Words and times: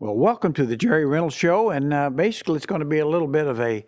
Well, 0.00 0.14
welcome 0.14 0.52
to 0.52 0.64
the 0.64 0.76
Jerry 0.76 1.04
Reynolds 1.04 1.34
Show, 1.34 1.70
and 1.70 1.92
uh, 1.92 2.08
basically 2.08 2.54
it's 2.54 2.66
going 2.66 2.78
to 2.78 2.84
be 2.84 3.00
a 3.00 3.06
little 3.06 3.26
bit 3.26 3.48
of 3.48 3.60
a 3.60 3.84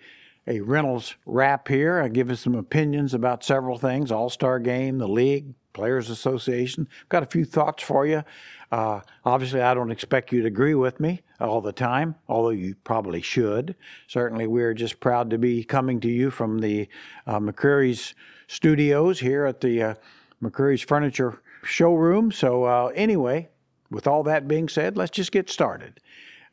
a 0.48 0.58
Reynolds 0.58 1.14
wrap 1.24 1.68
here. 1.68 2.00
I 2.00 2.08
give 2.08 2.30
you 2.30 2.34
some 2.34 2.56
opinions 2.56 3.14
about 3.14 3.44
several 3.44 3.78
things: 3.78 4.10
All 4.10 4.28
Star 4.28 4.58
Game, 4.58 4.98
the 4.98 5.06
league, 5.06 5.54
Players 5.72 6.10
Association. 6.10 6.88
I've 7.02 7.08
got 7.10 7.22
a 7.22 7.26
few 7.26 7.44
thoughts 7.44 7.84
for 7.84 8.06
you. 8.06 8.24
Uh, 8.72 9.02
obviously, 9.24 9.60
I 9.62 9.72
don't 9.72 9.92
expect 9.92 10.32
you 10.32 10.40
to 10.40 10.48
agree 10.48 10.74
with 10.74 10.98
me 10.98 11.20
all 11.38 11.60
the 11.60 11.72
time, 11.72 12.16
although 12.28 12.50
you 12.50 12.74
probably 12.82 13.22
should. 13.22 13.76
Certainly, 14.08 14.48
we're 14.48 14.74
just 14.74 14.98
proud 14.98 15.30
to 15.30 15.38
be 15.38 15.62
coming 15.62 16.00
to 16.00 16.08
you 16.08 16.32
from 16.32 16.58
the 16.58 16.88
uh, 17.28 17.38
McCreary's 17.38 18.14
studios 18.48 19.20
here 19.20 19.44
at 19.44 19.60
the 19.60 19.80
uh, 19.80 19.94
McCreary's 20.42 20.82
Furniture 20.82 21.40
Showroom. 21.62 22.32
So, 22.32 22.64
uh, 22.64 22.86
anyway, 22.96 23.48
with 23.90 24.06
all 24.06 24.22
that 24.24 24.48
being 24.48 24.68
said, 24.68 24.96
let's 24.96 25.10
just 25.10 25.32
get 25.32 25.50
started. 25.50 26.00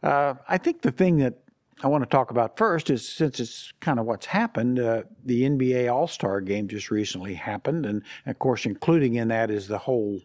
Uh, 0.04 0.36
I 0.48 0.58
think 0.58 0.82
the 0.82 0.92
thing 0.92 1.18
that 1.18 1.36
I 1.84 1.88
want 1.88 2.04
to 2.04 2.10
talk 2.10 2.32
about 2.32 2.58
first 2.58 2.90
is 2.90 3.08
since 3.08 3.40
it's 3.40 3.72
kind 3.82 4.00
of 4.00 4.06
what's 4.06 4.26
happened, 4.26 4.80
uh, 4.80 5.04
the 5.26 5.44
NBA 5.44 5.94
All 5.94 6.08
Star 6.08 6.42
game 6.42 6.68
just 6.68 6.90
recently 6.90 7.36
happened. 7.36 7.86
And 7.86 8.02
of 8.26 8.40
course, 8.40 8.66
including 8.66 9.16
in 9.16 9.28
that 9.28 9.52
is 9.52 9.68
the 9.68 9.78
whole 9.78 10.20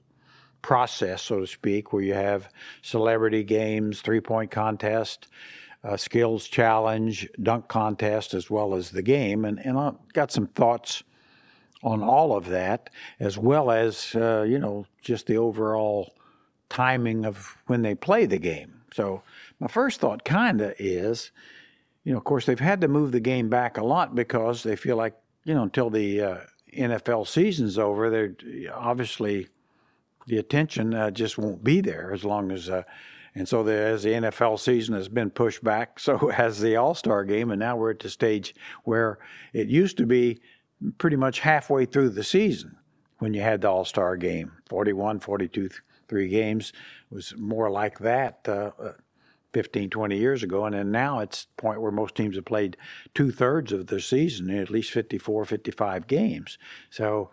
process, 0.62 1.22
so 1.22 1.40
to 1.40 1.46
speak, 1.46 1.92
where 1.92 2.02
you 2.02 2.14
have 2.14 2.48
celebrity 2.80 3.44
games, 3.44 4.00
three 4.00 4.20
point 4.20 4.50
contest, 4.50 5.28
uh, 5.84 5.96
skills 5.96 6.46
challenge, 6.46 7.28
dunk 7.42 7.68
contest, 7.68 8.32
as 8.32 8.48
well 8.48 8.74
as 8.74 8.90
the 8.90 9.02
game. 9.02 9.44
And, 9.44 9.58
and 9.58 9.78
I've 9.78 10.12
got 10.14 10.30
some 10.30 10.46
thoughts 10.46 11.02
on 11.82 12.02
all 12.02 12.34
of 12.36 12.46
that, 12.46 12.90
as 13.20 13.36
well 13.36 13.70
as, 13.70 14.14
uh, 14.14 14.46
you 14.48 14.58
know, 14.58 14.86
just 15.02 15.26
the 15.26 15.36
overall 15.36 16.14
timing 16.72 17.26
of 17.26 17.58
when 17.66 17.82
they 17.82 17.94
play 17.94 18.24
the 18.24 18.38
game. 18.38 18.80
So 18.94 19.22
my 19.60 19.68
first 19.68 20.00
thought 20.00 20.24
kind 20.24 20.58
of 20.62 20.74
is, 20.78 21.30
you 22.02 22.12
know, 22.12 22.18
of 22.18 22.24
course 22.24 22.46
they've 22.46 22.58
had 22.58 22.80
to 22.80 22.88
move 22.88 23.12
the 23.12 23.20
game 23.20 23.50
back 23.50 23.76
a 23.76 23.84
lot 23.84 24.14
because 24.14 24.62
they 24.62 24.74
feel 24.74 24.96
like, 24.96 25.14
you 25.44 25.52
know, 25.52 25.64
until 25.64 25.90
the 25.90 26.22
uh, 26.22 26.38
NFL 26.74 27.28
season's 27.28 27.78
over, 27.78 28.08
they're 28.08 28.34
obviously 28.74 29.48
the 30.26 30.38
attention 30.38 30.94
uh, 30.94 31.10
just 31.10 31.36
won't 31.36 31.62
be 31.62 31.82
there 31.82 32.10
as 32.12 32.24
long 32.24 32.50
as. 32.50 32.70
Uh, 32.70 32.84
and 33.34 33.46
so, 33.46 33.62
the, 33.62 33.72
as 33.72 34.02
the 34.02 34.10
NFL 34.10 34.58
season 34.58 34.94
has 34.94 35.08
been 35.08 35.30
pushed 35.30 35.62
back, 35.62 35.98
so 35.98 36.28
has 36.28 36.60
the 36.60 36.76
All 36.76 36.94
Star 36.94 37.22
game. 37.24 37.50
And 37.50 37.60
now 37.60 37.76
we're 37.76 37.90
at 37.90 37.98
the 37.98 38.10
stage 38.10 38.54
where 38.84 39.18
it 39.52 39.68
used 39.68 39.98
to 39.98 40.06
be 40.06 40.40
pretty 40.96 41.16
much 41.16 41.40
halfway 41.40 41.84
through 41.84 42.10
the 42.10 42.24
season 42.24 42.76
when 43.18 43.34
you 43.34 43.42
had 43.42 43.60
the 43.60 43.68
All 43.68 43.84
Star 43.84 44.16
game 44.16 44.52
41, 44.68 45.20
42 45.20 45.68
three 46.12 46.28
games 46.28 46.74
was 47.10 47.32
more 47.38 47.70
like 47.70 47.98
that 48.00 48.40
uh, 48.46 48.70
uh 48.78 48.92
15, 49.54 49.88
20 49.88 50.18
years 50.18 50.42
ago. 50.42 50.66
And 50.66 50.74
then 50.74 50.90
now 50.90 51.20
it's 51.20 51.44
the 51.44 51.62
point 51.62 51.80
where 51.80 51.90
most 51.90 52.14
teams 52.14 52.36
have 52.36 52.44
played 52.44 52.76
two 53.14 53.30
thirds 53.30 53.72
of 53.72 53.86
their 53.86 53.98
season, 54.00 54.50
at 54.50 54.68
least 54.68 54.90
54, 54.90 55.46
55 55.46 56.06
games. 56.06 56.58
So, 56.90 57.30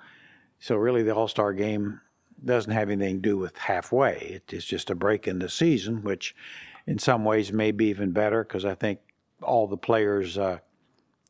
so 0.59 0.75
really 0.77 1.03
the 1.03 1.13
All 1.13 1.27
Star 1.27 1.51
game 1.51 1.99
doesn't 2.43 2.71
have 2.71 2.89
anything 2.89 3.17
to 3.17 3.29
do 3.29 3.37
with 3.37 3.57
halfway. 3.57 4.41
It's 4.49 4.65
just 4.65 4.89
a 4.89 4.95
break 4.95 5.27
in 5.27 5.39
the 5.39 5.49
season, 5.49 6.03
which 6.03 6.33
in 6.87 6.99
some 6.99 7.25
ways 7.25 7.51
may 7.51 7.71
be 7.71 7.87
even 7.87 8.11
better 8.11 8.45
because 8.45 8.63
I 8.63 8.75
think 8.75 8.99
all 9.41 9.67
the 9.67 9.77
players, 9.77 10.37
uh, 10.37 10.59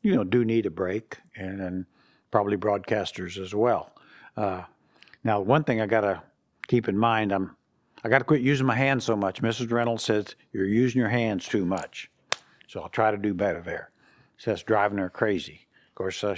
you 0.02 0.14
know, 0.14 0.24
do 0.24 0.44
need 0.44 0.66
a 0.66 0.70
break 0.70 1.18
and, 1.36 1.60
and 1.60 1.86
probably 2.30 2.56
broadcasters 2.56 3.42
as 3.42 3.54
well. 3.54 3.92
Uh, 4.36 4.62
now, 5.24 5.40
one 5.40 5.64
thing 5.64 5.80
I 5.80 5.86
got 5.86 6.02
to 6.02 6.22
keep 6.70 6.88
in 6.88 6.96
mind, 6.96 7.32
I'm 7.32 7.56
I 8.02 8.08
got 8.08 8.20
to 8.20 8.24
quit 8.24 8.40
using 8.40 8.66
my 8.66 8.76
hands 8.76 9.04
so 9.04 9.14
much. 9.14 9.42
Mrs. 9.42 9.70
Reynolds 9.70 10.04
says 10.04 10.36
you're 10.52 10.64
using 10.64 11.00
your 11.00 11.10
hands 11.10 11.46
too 11.46 11.66
much, 11.66 12.10
so 12.66 12.80
I'll 12.80 12.88
try 12.88 13.10
to 13.10 13.18
do 13.18 13.34
better 13.34 13.60
there. 13.60 13.90
That's 14.42 14.62
driving 14.62 14.96
her 14.98 15.10
crazy. 15.10 15.66
Of 15.88 15.94
course, 15.96 16.24
uh, 16.24 16.36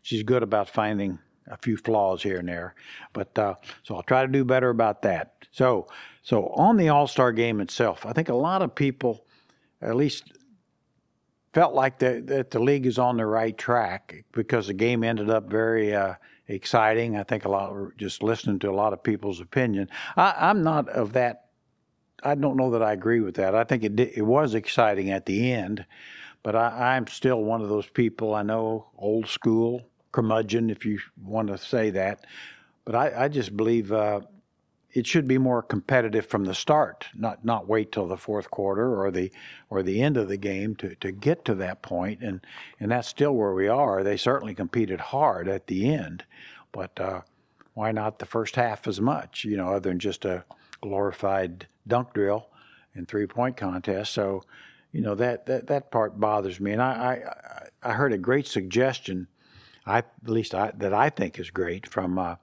she's 0.00 0.22
good 0.22 0.42
about 0.42 0.70
finding 0.70 1.18
a 1.48 1.58
few 1.58 1.76
flaws 1.76 2.22
here 2.22 2.38
and 2.38 2.48
there, 2.48 2.74
but 3.12 3.36
uh, 3.38 3.56
so 3.82 3.96
I'll 3.96 4.04
try 4.04 4.22
to 4.22 4.32
do 4.32 4.44
better 4.44 4.70
about 4.70 5.02
that. 5.02 5.34
So, 5.50 5.88
so 6.22 6.46
on 6.54 6.78
the 6.78 6.88
All 6.88 7.08
Star 7.08 7.32
game 7.32 7.60
itself, 7.60 8.06
I 8.06 8.12
think 8.12 8.30
a 8.30 8.34
lot 8.34 8.62
of 8.62 8.74
people, 8.74 9.26
at 9.82 9.96
least 9.96 10.32
felt 11.52 11.74
like 11.74 11.98
the, 11.98 12.22
that 12.26 12.52
the 12.52 12.60
league 12.60 12.86
is 12.86 12.98
on 12.98 13.16
the 13.16 13.26
right 13.26 13.58
track 13.58 14.24
because 14.32 14.68
the 14.68 14.74
game 14.74 15.04
ended 15.04 15.28
up 15.28 15.50
very 15.50 15.94
uh, 15.94 16.14
exciting. 16.48 17.16
I 17.16 17.22
think 17.22 17.44
a 17.44 17.48
lot, 17.48 17.74
just 17.96 18.22
listening 18.22 18.58
to 18.60 18.70
a 18.70 18.74
lot 18.74 18.92
of 18.92 19.02
people's 19.02 19.40
opinion. 19.40 19.88
I, 20.16 20.50
am 20.50 20.62
not 20.62 20.88
of 20.88 21.12
that. 21.12 21.46
I 22.22 22.34
don't 22.34 22.56
know 22.56 22.70
that 22.70 22.82
I 22.82 22.92
agree 22.92 23.20
with 23.20 23.34
that. 23.36 23.54
I 23.54 23.64
think 23.64 23.84
it 23.84 23.98
it 23.98 24.22
was 24.22 24.54
exciting 24.54 25.10
at 25.10 25.26
the 25.26 25.52
end, 25.52 25.84
but 26.42 26.54
I, 26.54 26.96
I'm 26.96 27.06
still 27.06 27.42
one 27.42 27.62
of 27.62 27.68
those 27.68 27.88
people. 27.88 28.34
I 28.34 28.42
know 28.42 28.86
old 28.96 29.26
school 29.26 29.82
curmudgeon, 30.12 30.70
if 30.70 30.84
you 30.84 31.00
want 31.22 31.48
to 31.48 31.58
say 31.58 31.90
that, 31.90 32.26
but 32.84 32.94
I, 32.94 33.24
I 33.24 33.28
just 33.28 33.56
believe 33.56 33.90
uh, 33.92 34.20
it 34.92 35.06
should 35.06 35.26
be 35.26 35.38
more 35.38 35.62
competitive 35.62 36.26
from 36.26 36.44
the 36.44 36.54
start, 36.54 37.06
not 37.14 37.44
not 37.44 37.66
wait 37.66 37.92
till 37.92 38.06
the 38.06 38.16
fourth 38.16 38.50
quarter 38.50 39.00
or 39.00 39.10
the 39.10 39.32
or 39.70 39.82
the 39.82 40.02
end 40.02 40.16
of 40.16 40.28
the 40.28 40.36
game 40.36 40.76
to, 40.76 40.94
to 40.96 41.10
get 41.10 41.44
to 41.46 41.54
that 41.54 41.82
point, 41.82 42.22
and 42.22 42.40
and 42.78 42.90
that's 42.90 43.08
still 43.08 43.34
where 43.34 43.54
we 43.54 43.68
are. 43.68 44.02
They 44.02 44.16
certainly 44.16 44.54
competed 44.54 45.00
hard 45.00 45.48
at 45.48 45.66
the 45.66 45.92
end, 45.92 46.24
but 46.72 46.98
uh, 47.00 47.22
why 47.74 47.92
not 47.92 48.18
the 48.18 48.26
first 48.26 48.56
half 48.56 48.86
as 48.86 49.00
much? 49.00 49.44
You 49.44 49.56
know, 49.56 49.68
other 49.70 49.88
than 49.88 49.98
just 49.98 50.24
a 50.26 50.44
glorified 50.82 51.66
dunk 51.88 52.12
drill 52.12 52.48
and 52.94 53.08
three 53.08 53.26
point 53.26 53.56
contest. 53.56 54.12
So, 54.12 54.44
you 54.92 55.00
know 55.00 55.14
that 55.14 55.46
that 55.46 55.68
that 55.68 55.90
part 55.90 56.20
bothers 56.20 56.60
me, 56.60 56.72
and 56.72 56.82
I 56.82 57.24
I, 57.82 57.90
I 57.90 57.92
heard 57.94 58.12
a 58.12 58.18
great 58.18 58.46
suggestion. 58.46 59.26
I 59.86 59.98
at 59.98 60.10
least 60.26 60.54
I, 60.54 60.72
that 60.76 60.92
I 60.92 61.08
think 61.08 61.38
is 61.38 61.50
great 61.50 61.86
from. 61.88 62.18
Uh, 62.18 62.36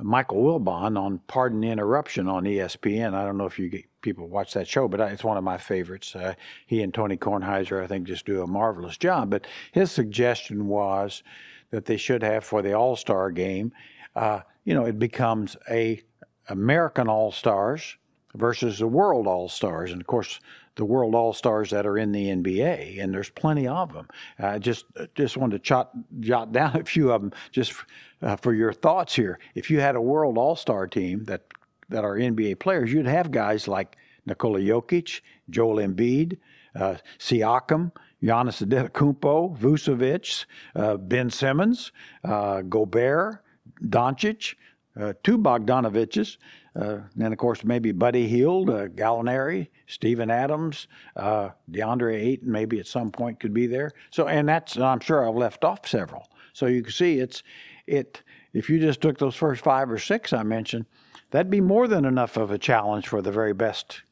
Michael 0.00 0.42
Wilbon 0.42 0.98
on 0.98 1.18
Pardon 1.26 1.64
Interruption 1.64 2.28
on 2.28 2.44
ESPN. 2.44 3.14
I 3.14 3.24
don't 3.24 3.36
know 3.36 3.46
if 3.46 3.58
you 3.58 3.82
people 4.00 4.28
watch 4.28 4.54
that 4.54 4.68
show, 4.68 4.86
but 4.86 5.00
it's 5.00 5.24
one 5.24 5.36
of 5.36 5.42
my 5.44 5.58
favorites. 5.58 6.14
Uh, 6.14 6.34
he 6.66 6.82
and 6.82 6.94
Tony 6.94 7.16
Kornheiser, 7.16 7.82
I 7.82 7.86
think, 7.88 8.06
just 8.06 8.24
do 8.24 8.42
a 8.42 8.46
marvelous 8.46 8.96
job. 8.96 9.30
But 9.30 9.46
his 9.72 9.90
suggestion 9.90 10.68
was 10.68 11.22
that 11.70 11.84
they 11.84 11.96
should 11.96 12.22
have 12.22 12.44
for 12.44 12.62
the 12.62 12.74
All 12.74 12.94
Star 12.94 13.30
game, 13.30 13.72
uh, 14.14 14.40
you 14.64 14.74
know, 14.74 14.84
it 14.84 14.98
becomes 14.98 15.56
a 15.70 16.02
American 16.48 17.08
All 17.08 17.32
Stars 17.32 17.96
versus 18.34 18.78
the 18.78 18.86
World 18.86 19.26
All 19.26 19.48
Stars, 19.48 19.92
and 19.92 20.00
of 20.00 20.06
course 20.06 20.40
the 20.78 20.84
World 20.84 21.14
All 21.14 21.34
Stars 21.34 21.70
that 21.70 21.86
are 21.86 21.98
in 21.98 22.12
the 22.12 22.28
NBA, 22.28 23.02
and 23.02 23.12
there's 23.12 23.28
plenty 23.28 23.66
of 23.66 23.92
them. 23.92 24.08
I 24.38 24.58
just 24.58 24.86
just 25.14 25.36
wanted 25.36 25.58
to 25.58 25.62
jot, 25.62 25.90
jot 26.20 26.52
down 26.58 26.76
a 26.76 26.84
few 26.84 27.10
of 27.12 27.20
them 27.20 27.32
just 27.52 27.74
uh, 28.22 28.36
for 28.36 28.54
your 28.54 28.72
thoughts 28.72 29.14
here. 29.14 29.38
If 29.54 29.70
you 29.70 29.80
had 29.80 29.96
a 29.96 30.00
World 30.00 30.38
All 30.38 30.56
Star 30.56 30.86
team 30.86 31.24
that 31.24 31.42
that 31.90 32.04
are 32.04 32.16
NBA 32.16 32.60
players, 32.60 32.92
you'd 32.92 33.06
have 33.06 33.30
guys 33.30 33.68
like 33.68 33.96
Nikola 34.24 34.60
Jokic, 34.60 35.20
Joel 35.50 35.76
Embiid, 35.76 36.38
uh, 36.74 36.96
Siakam, 37.18 37.92
Giannis 38.22 38.64
Antetokounmpo, 38.64 39.58
Vucevic, 39.58 40.44
uh, 40.76 40.96
Ben 40.96 41.28
Simmons, 41.28 41.92
uh, 42.24 42.62
Gobert, 42.62 43.42
Doncic, 43.82 44.54
uh, 44.98 45.12
two 45.22 45.38
Bogdanoviches, 45.38 46.38
uh, 46.76 46.98
and 47.20 47.32
of 47.32 47.38
course 47.38 47.64
maybe 47.64 47.92
Buddy 47.92 48.26
Hield, 48.26 48.70
uh, 48.70 48.88
Gallinari, 48.88 49.68
Steven 49.86 50.30
Adams, 50.30 50.88
uh, 51.16 51.50
DeAndre 51.70 52.14
Ayton, 52.14 52.50
maybe 52.50 52.80
at 52.80 52.86
some 52.86 53.10
point 53.10 53.40
could 53.40 53.54
be 53.54 53.66
there. 53.66 53.92
So, 54.10 54.28
and 54.28 54.48
that's 54.48 54.76
I'm 54.76 55.00
sure 55.00 55.26
I've 55.26 55.36
left 55.36 55.64
off 55.64 55.86
several. 55.86 56.28
So 56.52 56.66
you 56.66 56.82
can 56.82 56.92
see 56.92 57.18
it's 57.20 57.42
it. 57.86 58.22
If 58.52 58.68
you 58.68 58.80
just 58.80 59.00
took 59.00 59.18
those 59.18 59.36
first 59.36 59.62
five 59.62 59.90
or 59.90 59.98
six 59.98 60.32
I 60.32 60.42
mentioned, 60.42 60.86
that'd 61.30 61.50
be 61.50 61.60
more 61.60 61.86
than 61.86 62.04
enough 62.04 62.36
of 62.36 62.50
a 62.50 62.58
challenge 62.58 63.06
for 63.06 63.22
the 63.22 63.30
very 63.32 63.54
best 63.54 64.02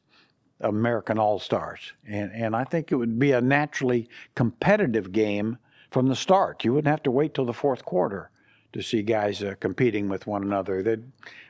American 0.61 1.19
All 1.19 1.39
Stars. 1.39 1.93
And 2.07 2.31
and 2.31 2.55
I 2.55 2.63
think 2.63 2.91
it 2.91 2.95
would 2.95 3.19
be 3.19 3.33
a 3.33 3.41
naturally 3.41 4.09
competitive 4.35 5.11
game 5.11 5.57
from 5.91 6.07
the 6.07 6.15
start. 6.15 6.63
You 6.63 6.73
wouldn't 6.73 6.91
have 6.91 7.03
to 7.03 7.11
wait 7.11 7.33
till 7.33 7.45
the 7.45 7.53
fourth 7.53 7.83
quarter 7.83 8.29
to 8.77 8.83
see 8.83 9.01
guys 9.01 9.41
uh, 9.41 9.55
competing 9.59 10.07
with 10.07 10.27
one 10.27 10.43
another. 10.43 10.83
That 10.83 11.01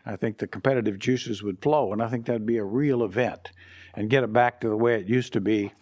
I 0.06 0.16
think 0.16 0.38
the 0.38 0.48
competitive 0.48 0.98
juices 0.98 1.44
would 1.44 1.62
flow, 1.62 1.92
and 1.92 2.02
I 2.02 2.08
think 2.08 2.26
that'd 2.26 2.46
be 2.46 2.58
a 2.58 2.64
real 2.64 3.04
event, 3.04 3.52
and 3.96 4.10
get 4.10 4.24
it 4.24 4.32
back 4.32 4.62
to 4.62 4.70
the 4.70 4.78
way 4.78 4.96
it 4.96 5.08
used 5.08 5.34
to 5.34 5.42
be. 5.42 5.74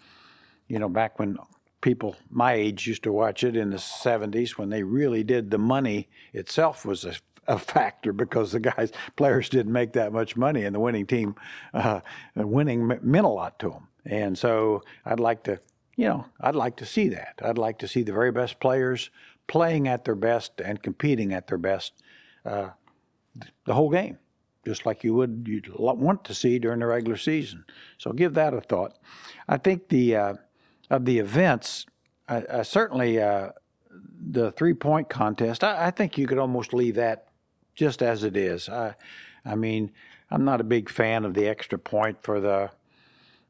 You 0.68 0.80
know, 0.80 0.90
back 0.90 1.20
when 1.20 1.38
people 1.82 2.16
my 2.32 2.54
age 2.54 2.88
used 2.88 3.04
to 3.04 3.12
watch 3.12 3.44
it 3.44 3.56
in 3.56 3.70
the 3.70 3.78
70s 3.78 4.58
when 4.58 4.72
they 4.72 4.82
really 4.82 5.24
did 5.24 5.52
the 5.52 5.58
money 5.60 6.10
itself 6.34 6.84
was 6.84 7.06
a, 7.06 7.14
a 7.48 7.60
factor 7.60 8.12
because 8.12 8.52
the 8.52 8.60
guys 8.60 8.92
players 9.16 9.50
didn't 9.50 9.72
make 9.72 9.94
that 9.94 10.12
much 10.12 10.36
money 10.36 10.64
and 10.64 10.74
the 10.74 10.80
winning 10.80 11.06
team 11.06 11.36
uh, 11.76 12.00
winning 12.36 12.88
meant 12.88 13.26
a 13.26 13.30
lot 13.30 13.60
to 13.60 13.70
them 13.70 13.88
and 14.04 14.36
so 14.36 14.82
i'd 15.06 15.20
like 15.20 15.44
to 15.44 15.60
you 15.96 16.06
know 16.06 16.26
i'd 16.42 16.56
like 16.56 16.76
to 16.76 16.88
see 16.88 17.10
that 17.10 17.40
i'd 17.44 17.60
like 17.60 17.78
to 17.78 17.88
see 17.88 18.02
the 18.02 18.12
very 18.12 18.32
best 18.32 18.60
players 18.60 19.12
playing 19.48 19.88
at 19.88 20.06
their 20.06 20.16
best 20.16 20.60
and 20.62 20.82
competing 20.82 21.34
at 21.34 21.48
their 21.48 21.58
best 21.58 21.94
uh, 22.46 22.70
the 23.66 23.74
whole 23.74 23.90
game, 23.90 24.18
just 24.66 24.86
like 24.86 25.04
you 25.04 25.14
would 25.14 25.46
you'd 25.48 25.70
want 25.78 26.24
to 26.26 26.34
see 26.34 26.60
during 26.60 26.80
the 26.80 26.86
regular 26.86 27.18
season. 27.18 27.66
So 27.98 28.12
give 28.12 28.34
that 28.36 28.54
a 28.54 28.62
thought. 28.62 28.98
I 29.48 29.58
think 29.58 29.90
the 29.90 30.16
uh, 30.16 30.34
of 30.90 31.06
the 31.06 31.20
events, 31.20 31.86
I, 32.28 32.44
I 32.52 32.62
certainly 32.64 33.22
uh, 33.22 33.50
the 34.30 34.52
three 34.52 34.74
point 34.74 35.10
contest. 35.10 35.64
I, 35.64 35.88
I, 35.88 35.92
think 35.92 36.18
you 36.18 36.28
could 36.28 36.38
almost 36.38 36.74
leave 36.74 36.96
that 36.96 37.28
just 37.76 38.02
as 38.02 38.24
it 38.24 38.38
is. 38.38 38.70
I, 38.70 38.96
I 39.46 39.56
mean, 39.56 39.92
I'm 40.32 40.46
not 40.46 40.62
a 40.62 40.66
big 40.66 40.90
fan 40.90 41.26
of 41.26 41.34
the 41.34 41.48
extra 41.48 41.78
point 41.78 42.22
for 42.22 42.40
the 42.40 42.72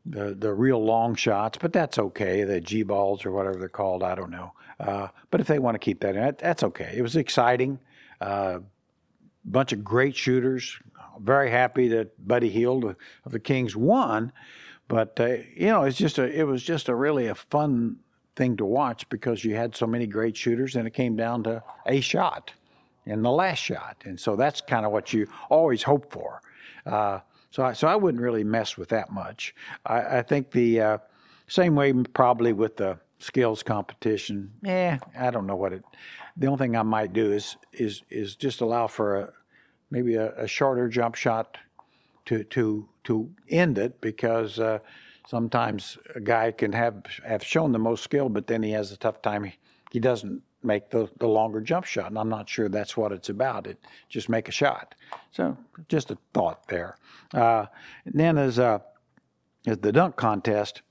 the 0.06 0.36
the 0.36 0.53
real 0.53 0.83
long 0.83 1.15
shots, 1.15 1.57
but 1.59 1.74
that's 1.74 1.98
okay. 1.98 2.44
The 2.44 2.62
G 2.62 2.83
balls 2.83 3.25
or 3.25 3.31
whatever 3.31 3.57
they're 3.57 3.69
called, 3.69 4.03
I 4.03 4.15
don't 4.15 4.31
know. 4.31 4.53
Uh, 4.80 5.07
but 5.31 5.42
if 5.42 5.48
they 5.48 5.60
want 5.60 5.75
to 5.75 5.80
keep 5.80 6.01
that 6.01 6.16
in, 6.16 6.36
that's 6.38 6.63
okay. 6.63 6.94
It 6.95 7.01
was 7.01 7.16
exciting. 7.16 7.80
Uh, 8.19 8.60
bunch 9.45 9.72
of 9.72 9.83
great 9.83 10.16
shooters. 10.16 10.77
Very 11.19 11.50
happy 11.50 11.88
that 11.89 12.27
Buddy 12.27 12.50
Hield 12.50 12.83
of 12.83 13.31
the 13.31 13.39
Kings 13.39 13.75
won. 13.75 14.31
But 14.88 15.19
uh, 15.19 15.38
you 15.56 15.68
know, 15.68 15.83
it's 15.83 15.98
just 15.98 16.18
a 16.18 16.24
it 16.24 16.44
was 16.44 16.62
just 16.62 16.89
a 16.89 16.95
really 16.95 17.27
a 17.27 17.36
fun 17.36 17.98
thing 18.36 18.57
to 18.57 18.66
watch 18.66 19.07
because 19.10 19.44
you 19.44 19.56
had 19.56 19.75
so 19.75 19.88
many 19.88 20.06
great 20.06 20.36
shooters, 20.36 20.75
and 20.75 20.86
it 20.88 20.94
came 20.94 21.16
down 21.16 21.44
to 21.44 21.63
a 21.86 22.01
shot 22.01 22.51
in 23.06 23.22
the 23.22 23.31
last 23.31 23.60
shot, 23.60 23.98
and 24.06 24.19
so 24.19 24.36
that's 24.36 24.62
kind 24.62 24.86
of 24.86 24.92
what 24.92 25.13
you 25.13 25.27
always 25.50 25.83
hope 25.83 26.12
for. 26.12 26.42
Uh, 26.86 27.19
so 27.51 27.63
I, 27.63 27.74
so 27.74 27.88
I 27.88 27.95
wouldn't 27.95 28.22
really 28.22 28.44
mess 28.44 28.77
with 28.77 28.89
that 28.89 29.12
much. 29.12 29.56
I, 29.86 30.18
I 30.18 30.22
think 30.22 30.51
the 30.51 30.81
uh, 30.81 30.98
same 31.48 31.75
way 31.75 31.94
probably 31.94 32.54
with 32.54 32.77
the 32.77 33.00
skills 33.19 33.63
competition. 33.63 34.51
Yeah, 34.62 35.00
I 35.17 35.31
don't 35.31 35.47
know 35.47 35.56
what 35.56 35.73
it. 35.73 35.83
The 36.38 36.47
only 36.47 36.59
thing 36.59 36.75
I 36.75 36.83
might 36.83 37.13
do 37.13 37.31
is 37.31 37.57
is 37.73 38.03
is 38.09 38.35
just 38.35 38.62
allow 38.62 38.88
for 38.88 39.15
a 39.17 39.33
maybe 39.89 40.15
a, 40.15 40.33
a 40.35 40.47
shorter 40.47 40.88
jump 40.88 41.15
shot 41.15 41.57
to 42.25 42.44
to 42.45 42.88
to 43.06 43.29
end 43.50 43.77
it 43.77 44.01
because 44.01 44.59
uh, 44.59 44.79
sometimes 45.27 45.97
a 46.15 46.19
guy 46.19 46.51
can 46.51 46.73
have 46.73 47.03
have 47.25 47.44
shown 47.44 47.71
the 47.71 47.79
most 47.79 48.03
skill, 48.03 48.29
but 48.29 48.47
then 48.47 48.63
he 48.63 48.71
has 48.71 48.91
a 48.91 48.97
tough 48.97 49.21
time. 49.21 49.51
He 49.91 50.00
doesn't 50.00 50.41
make 50.63 50.89
the, 50.89 51.07
the 51.19 51.27
longer 51.27 51.62
jump 51.62 51.85
shot, 51.85 52.07
and 52.07 52.17
I'm 52.17 52.29
not 52.29 52.50
sure 52.50 52.67
that's 52.67 52.97
what 52.97 53.12
it's 53.12 53.29
about. 53.29 53.67
It 53.67 53.77
just 54.09 54.29
make 54.29 54.50
a 54.50 54.51
shot. 54.51 54.95
So 55.31 55.56
just 55.88 56.12
a 56.12 56.17
thought 56.33 56.67
there. 56.67 56.97
Uh, 57.33 57.67
and 58.06 58.19
then 58.19 58.38
as 58.38 58.59
uh, 58.59 58.79
as 59.67 59.77
the 59.77 59.91
dunk 59.91 60.15
contest, 60.15 60.81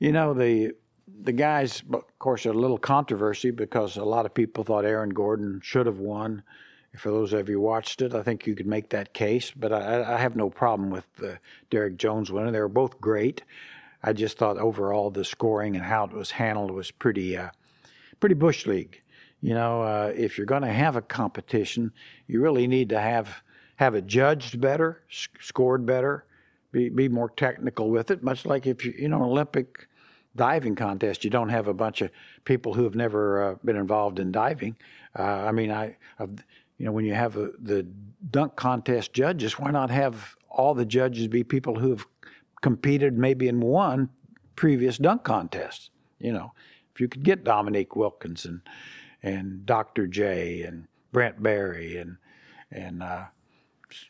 you 0.00 0.12
know 0.12 0.34
the 0.34 0.74
the 1.22 1.32
guys, 1.32 1.82
of 1.92 2.18
course, 2.18 2.46
a 2.46 2.52
little 2.52 2.78
controversy 2.78 3.50
because 3.50 3.96
a 3.96 4.04
lot 4.04 4.26
of 4.26 4.34
people 4.34 4.64
thought 4.64 4.84
Aaron 4.84 5.10
Gordon 5.10 5.60
should 5.62 5.86
have 5.86 5.98
won 5.98 6.42
for 6.96 7.10
those 7.10 7.32
of 7.32 7.48
you 7.48 7.60
watched 7.60 8.02
it, 8.02 8.14
I 8.14 8.22
think 8.22 8.46
you 8.46 8.54
could 8.54 8.66
make 8.66 8.90
that 8.90 9.12
case. 9.12 9.52
But 9.54 9.72
I, 9.72 10.14
I 10.14 10.18
have 10.18 10.36
no 10.36 10.50
problem 10.50 10.90
with 10.90 11.04
the 11.16 11.38
Derrick 11.70 11.96
Jones 11.96 12.30
winning. 12.30 12.52
They 12.52 12.60
were 12.60 12.68
both 12.68 13.00
great. 13.00 13.42
I 14.02 14.12
just 14.12 14.38
thought 14.38 14.58
overall 14.58 15.10
the 15.10 15.24
scoring 15.24 15.76
and 15.76 15.84
how 15.84 16.04
it 16.04 16.12
was 16.12 16.30
handled 16.30 16.70
was 16.70 16.90
pretty, 16.90 17.36
uh, 17.36 17.50
pretty 18.20 18.34
bush 18.34 18.66
league. 18.66 19.00
You 19.40 19.54
know, 19.54 19.82
uh, 19.82 20.12
if 20.14 20.36
you're 20.38 20.46
going 20.46 20.62
to 20.62 20.72
have 20.72 20.96
a 20.96 21.02
competition, 21.02 21.92
you 22.26 22.40
really 22.40 22.66
need 22.66 22.88
to 22.90 23.00
have 23.00 23.42
have 23.76 23.94
it 23.94 24.06
judged 24.06 24.58
better, 24.58 25.02
scored 25.38 25.84
better, 25.84 26.24
be 26.72 26.88
be 26.88 27.08
more 27.08 27.28
technical 27.28 27.90
with 27.90 28.10
it. 28.10 28.22
Much 28.22 28.46
like 28.46 28.66
if 28.66 28.84
you 28.84 28.94
you 28.98 29.08
know 29.08 29.22
Olympic 29.22 29.86
diving 30.36 30.74
contest, 30.74 31.24
you 31.24 31.30
don't 31.30 31.48
have 31.48 31.68
a 31.68 31.74
bunch 31.74 32.02
of 32.02 32.10
people 32.44 32.74
who 32.74 32.84
have 32.84 32.94
never 32.94 33.42
uh, 33.42 33.54
been 33.64 33.76
involved 33.76 34.18
in 34.18 34.32
diving. 34.32 34.76
Uh, 35.18 35.22
I 35.22 35.52
mean, 35.52 35.70
I 35.70 35.96
you 36.78 36.84
know, 36.84 36.92
when 36.92 37.04
you 37.04 37.14
have 37.14 37.36
a, 37.36 37.52
the 37.58 37.86
dunk 38.30 38.56
contest 38.56 39.12
judges, 39.12 39.58
why 39.58 39.70
not 39.70 39.90
have 39.90 40.36
all 40.50 40.74
the 40.74 40.84
judges 40.84 41.28
be 41.28 41.42
people 41.42 41.78
who 41.78 41.90
have 41.90 42.06
competed 42.60 43.16
maybe 43.16 43.48
in 43.48 43.60
one 43.60 44.10
previous 44.56 44.98
dunk 44.98 45.24
contest? 45.24 45.90
You 46.18 46.32
know, 46.32 46.52
if 46.94 47.00
you 47.00 47.08
could 47.08 47.22
get 47.22 47.44
Dominique 47.44 47.96
Wilkinson 47.96 48.62
and 49.22 49.64
Dr. 49.64 50.06
J 50.06 50.62
and 50.62 50.86
Brent 51.12 51.42
Barry 51.42 51.96
and 51.96 52.16
and 52.72 53.02
uh, 53.02 53.24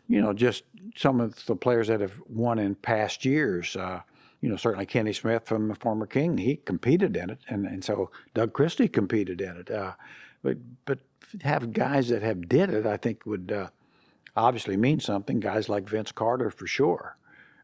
you 0.09 0.21
know 0.21 0.33
just 0.33 0.65
some 0.97 1.21
of 1.21 1.45
the 1.47 1.55
players 1.55 1.89
that 1.89 2.01
have 2.01 2.21
won 2.29 2.59
in 2.59 2.75
past 2.75 3.25
years. 3.25 3.77
Uh, 3.77 4.01
you 4.41 4.49
know, 4.49 4.57
certainly 4.57 4.87
Kenny 4.87 5.13
Smith 5.13 5.47
from 5.47 5.75
former 5.75 6.07
King, 6.07 6.39
he 6.39 6.57
competed 6.57 7.17
in 7.17 7.31
it, 7.31 7.39
and, 7.49 7.67
and 7.67 7.85
so 7.85 8.11
Doug 8.35 8.53
Christie 8.53 8.89
competed 8.89 9.41
in 9.41 9.57
it. 9.57 9.71
Uh, 9.71 9.93
but 10.43 10.59
but 10.85 10.99
have 11.43 11.73
guys 11.73 12.09
that 12.09 12.23
have 12.23 12.49
did 12.49 12.71
it, 12.71 12.87
I 12.87 12.97
think 12.97 13.27
would 13.27 13.53
uh, 13.53 13.69
obviously 14.37 14.77
mean 14.77 15.01
something. 15.01 15.41
Guys 15.41 15.69
like 15.69 15.89
Vince 15.89 16.13
Carter, 16.13 16.51
for 16.51 16.67
sure, 16.67 17.17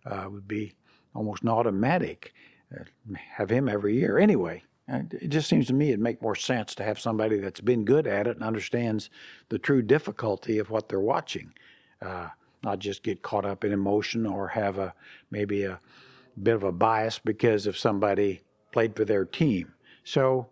uh, 0.06 0.26
would 0.30 0.48
be 0.48 0.72
almost 1.14 1.42
an 1.42 1.50
automatic. 1.50 2.34
Uh, 2.74 2.84
have 3.36 3.50
him 3.50 3.68
every 3.68 3.94
year 3.94 4.18
anyway. 4.18 4.62
Uh, 4.90 5.02
it 5.12 5.28
just 5.28 5.48
seems 5.48 5.66
to 5.66 5.74
me 5.74 5.88
it'd 5.88 6.00
make 6.00 6.20
more 6.22 6.34
sense 6.34 6.74
to 6.74 6.82
have 6.82 6.98
somebody 6.98 7.38
that's 7.38 7.60
been 7.60 7.84
good 7.84 8.06
at 8.06 8.26
it 8.26 8.36
and 8.36 8.44
understands 8.44 9.10
the 9.48 9.58
true 9.58 9.82
difficulty 9.82 10.58
of 10.58 10.70
what 10.70 10.88
they're 10.88 11.00
watching, 11.00 11.52
uh, 12.00 12.28
not 12.64 12.78
just 12.78 13.02
get 13.02 13.22
caught 13.22 13.44
up 13.44 13.64
in 13.64 13.72
emotion 13.72 14.26
or 14.26 14.48
have 14.48 14.78
a 14.78 14.92
maybe 15.30 15.64
a 15.64 15.78
bit 16.40 16.54
of 16.54 16.62
a 16.62 16.72
bias 16.72 17.18
because 17.18 17.66
if 17.66 17.78
somebody 17.78 18.42
played 18.72 18.96
for 18.96 19.04
their 19.04 19.24
team. 19.24 19.72
So 20.04 20.48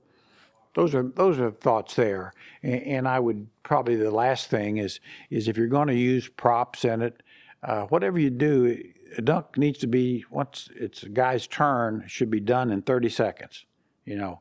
those 0.74 0.94
are 0.94 1.02
those 1.02 1.38
are 1.38 1.50
thoughts 1.50 1.94
there, 1.96 2.32
and, 2.62 2.82
and, 2.82 3.08
I 3.08 3.18
would 3.18 3.48
probably 3.64 3.96
the 3.96 4.10
last 4.10 4.48
thing 4.48 4.76
is 4.76 5.00
is 5.28 5.48
if 5.48 5.56
you're 5.56 5.66
going 5.66 5.88
to 5.88 5.94
use 5.94 6.28
props 6.28 6.84
in 6.84 7.02
it, 7.02 7.22
uh, 7.64 7.86
whatever 7.86 8.18
you 8.20 8.30
do, 8.30 8.80
a 9.18 9.22
dunk 9.22 9.58
needs 9.58 9.78
to 9.80 9.88
be 9.88 10.24
once 10.30 10.68
it's 10.76 11.02
a 11.02 11.08
guy's 11.08 11.48
turn 11.48 12.04
should 12.06 12.30
be 12.30 12.40
done 12.40 12.70
in 12.70 12.82
30 12.82 13.08
seconds. 13.08 13.64
You 14.04 14.16
know, 14.16 14.40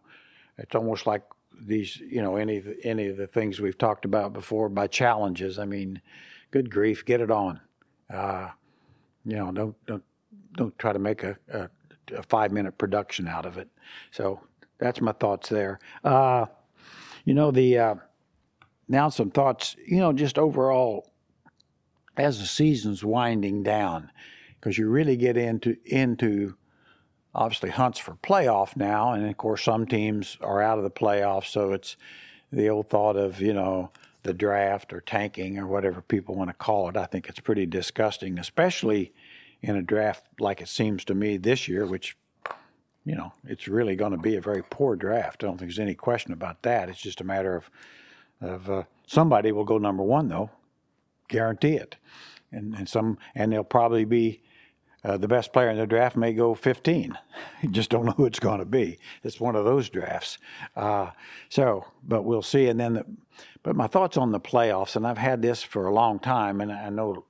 it's 0.58 0.76
almost 0.76 1.08
like 1.08 1.24
these 1.60 1.98
you 1.98 2.22
know 2.22 2.36
any 2.36 2.64
any 2.84 3.08
of 3.08 3.18
the 3.18 3.28
things 3.28 3.60
we've 3.60 3.78
talked 3.78 4.06
about 4.06 4.32
before 4.34 4.70
by 4.70 4.86
challenges. 4.86 5.58
I 5.58 5.66
mean, 5.66 6.00
good 6.52 6.70
grief, 6.70 7.06
get 7.06 7.22
it 7.22 7.32
on. 7.32 7.60
Uh, 8.14 8.50
you 9.26 9.36
know, 9.36 9.52
don't 9.52 9.86
don't 9.88 10.04
don't 10.60 10.78
try 10.78 10.92
to 10.92 11.00
make 11.00 11.24
a, 11.24 11.38
a, 11.52 11.70
a 12.14 12.24
five 12.24 12.52
minute 12.52 12.78
production 12.78 13.28
out 13.28 13.46
of 13.46 13.58
it. 13.58 13.70
So 14.12 14.42
that's 14.78 15.00
my 15.02 15.14
thoughts 15.14 15.50
there. 15.50 15.80
Uh, 16.04 16.48
you 17.26 17.34
know, 17.34 17.52
the 17.52 17.78
uh, 17.78 17.96
now 18.88 19.10
some 19.10 19.32
thoughts. 19.32 19.76
You 19.86 19.98
know, 19.98 20.14
just 20.14 20.38
overall 20.38 21.12
as 22.18 22.40
the 22.40 22.46
season's 22.46 23.04
winding 23.04 23.64
down, 23.64 24.12
because 24.60 24.78
you 24.78 24.90
really 24.90 25.16
get 25.16 25.38
into 25.38 25.78
into 25.86 26.56
obviously 27.34 27.70
hunts 27.70 28.00
for 28.00 28.16
playoff 28.16 28.76
now, 28.76 29.14
and 29.14 29.26
of 29.26 29.38
course 29.38 29.64
some 29.64 29.88
teams 29.88 30.38
are 30.42 30.62
out 30.62 30.78
of 30.78 30.84
the 30.84 30.92
playoffs, 30.92 31.48
so 31.48 31.72
it's 31.72 31.96
the 32.52 32.68
old 32.68 32.90
thought 32.90 33.16
of 33.16 33.40
you 33.42 33.54
know 33.54 33.92
the 34.24 34.34
draft 34.34 34.92
or 34.92 35.00
tanking 35.00 35.58
or 35.58 35.66
whatever 35.66 36.02
people 36.02 36.36
want 36.36 36.50
to 36.50 36.54
call 36.54 36.90
it. 36.90 36.98
I 36.98 37.06
think 37.06 37.30
it's 37.30 37.40
pretty 37.40 37.66
disgusting, 37.66 38.38
especially 38.38 39.14
in 39.62 39.76
a 39.76 39.82
draft 39.82 40.24
like 40.40 40.62
it 40.62 40.70
seems 40.70 41.04
to 41.06 41.14
me 41.14 41.38
this 41.38 41.68
year, 41.68 41.86
which 41.86 42.16
you 43.06 43.16
know, 43.16 43.34
it's 43.48 43.68
really 43.68 43.96
going 43.96 44.12
to 44.12 44.18
be 44.18 44.36
a 44.36 44.42
very 44.42 44.62
poor 44.70 44.96
draft. 44.96 45.44
I 45.44 45.48
don't 45.48 45.58
think 45.58 45.72
there's 45.72 45.80
any 45.80 45.96
question 45.96 46.32
about 46.32 46.62
that. 46.64 46.90
It's 46.90 47.02
just 47.02 47.22
a 47.22 47.24
matter 47.24 47.56
of 47.56 47.70
of 48.42 48.70
uh, 48.70 48.84
somebody 49.08 49.52
will 49.52 49.66
go 49.66 49.78
number 49.78 50.04
one 50.04 50.30
though, 50.30 50.50
guarantee 51.28 51.76
it, 51.76 51.96
and 52.52 52.76
and 52.76 52.88
some 52.88 53.18
and 53.36 53.52
they'll 53.52 53.64
probably 53.64 54.06
be. 54.06 54.42
Uh, 55.02 55.16
the 55.16 55.30
best 55.30 55.54
player 55.54 55.70
in 55.70 55.78
the 55.78 55.88
draft 55.88 56.18
may 56.18 56.34
go 56.34 56.54
15. 56.54 57.18
you 57.62 57.70
just 57.70 57.90
don't 57.90 58.06
know 58.06 58.12
who 58.12 58.26
it's 58.26 58.38
going 58.38 58.60
to 58.60 58.66
be. 58.66 59.00
It's 59.24 59.40
one 59.40 59.56
of 59.56 59.64
those 59.64 59.88
drafts. 59.88 60.38
Uh, 60.76 61.12
so, 61.48 61.86
but 62.04 62.24
we'll 62.24 62.42
see. 62.42 62.68
And 62.68 62.78
then, 62.78 62.94
the, 62.96 63.06
but 63.64 63.78
my 63.78 63.88
thoughts 63.88 64.18
on 64.18 64.34
the 64.34 64.42
playoffs, 64.42 64.98
and 64.98 65.08
I've 65.08 65.18
had 65.18 65.42
this 65.42 65.64
for 65.64 65.86
a 65.86 65.94
long 65.94 66.20
time, 66.20 66.60
and 66.60 66.70
I 66.70 66.90
know 66.90 67.24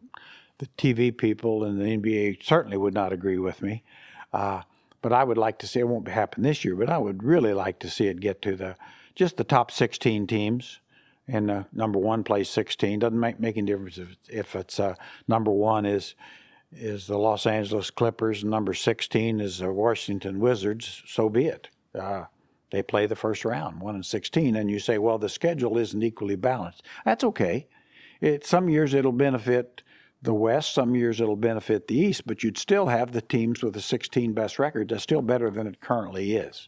the 0.60 0.68
TV 0.78 1.16
people 1.16 1.64
and 1.64 1.80
the 1.80 1.86
NBA 1.86 2.44
certainly 2.44 2.78
would 2.78 2.94
not 2.94 3.12
agree 3.12 3.40
with 3.40 3.62
me. 3.62 3.84
Uh, 4.32 4.62
but 5.02 5.14
I 5.14 5.24
would 5.24 5.38
like 5.38 5.60
to 5.60 5.68
see 5.68 5.80
it 5.80 5.88
won't 5.88 6.06
be 6.06 6.12
happen 6.12 6.44
this 6.44 6.64
year, 6.64 6.76
but 6.76 6.90
I 6.90 6.98
would 6.98 7.24
really 7.24 7.54
like 7.54 7.80
to 7.80 7.90
see 7.90 8.08
it 8.08 8.20
get 8.20 8.42
to 8.44 8.56
the 8.56 8.76
just 9.16 9.38
the 9.38 9.44
top 9.44 9.72
16 9.72 10.28
teams. 10.28 10.80
And 11.28 11.50
uh, 11.50 11.64
number 11.74 12.00
one 12.00 12.24
plays 12.24 12.50
16. 12.50 13.00
Doesn't 13.00 13.20
make 13.20 13.40
make 13.40 13.58
any 13.58 13.68
difference 13.68 13.98
if, 13.98 14.16
if 14.28 14.56
it's 14.56 14.80
uh, 14.80 14.96
number 15.28 15.52
one 15.52 15.86
is 15.86 16.16
is 16.72 17.08
the 17.08 17.18
Los 17.18 17.48
Angeles 17.48 17.90
Clippers, 17.90 18.44
and 18.44 18.52
number 18.52 18.74
16 18.74 19.40
is 19.40 19.60
the 19.60 19.72
Washington 19.72 20.40
Wizards. 20.40 21.02
So 21.08 21.30
be 21.30 21.48
it. 21.48 21.70
Uh, 21.98 22.26
they 22.72 22.84
play 22.84 23.08
the 23.08 23.16
first 23.16 23.44
round, 23.44 23.82
one 23.82 23.96
and 23.96 24.06
16, 24.06 24.56
and 24.56 24.70
you 24.70 24.78
say, 24.78 25.00
well, 25.00 25.18
the 25.18 25.30
schedule 25.30 25.80
isn't 25.80 26.04
equally 26.04 26.36
balanced. 26.36 26.84
That's 27.06 27.24
okay. 27.24 27.68
It, 28.22 28.46
some 28.46 28.70
years 28.70 28.94
it'll 28.94 29.12
benefit 29.12 29.82
the 30.22 30.34
West. 30.34 30.74
Some 30.74 30.96
years 30.96 31.22
it'll 31.22 31.36
benefit 31.36 31.88
the 31.88 31.98
East, 31.98 32.26
but 32.26 32.44
you'd 32.44 32.58
still 32.58 32.88
have 32.88 33.12
the 33.12 33.22
teams 33.22 33.64
with 33.64 33.74
the 33.74 33.82
16 33.82 34.34
best 34.34 34.60
record. 34.60 34.90
That's 34.90 35.04
still 35.04 35.22
better 35.22 35.50
than 35.50 35.68
it 35.68 35.82
currently 35.82 36.36
is, 36.36 36.68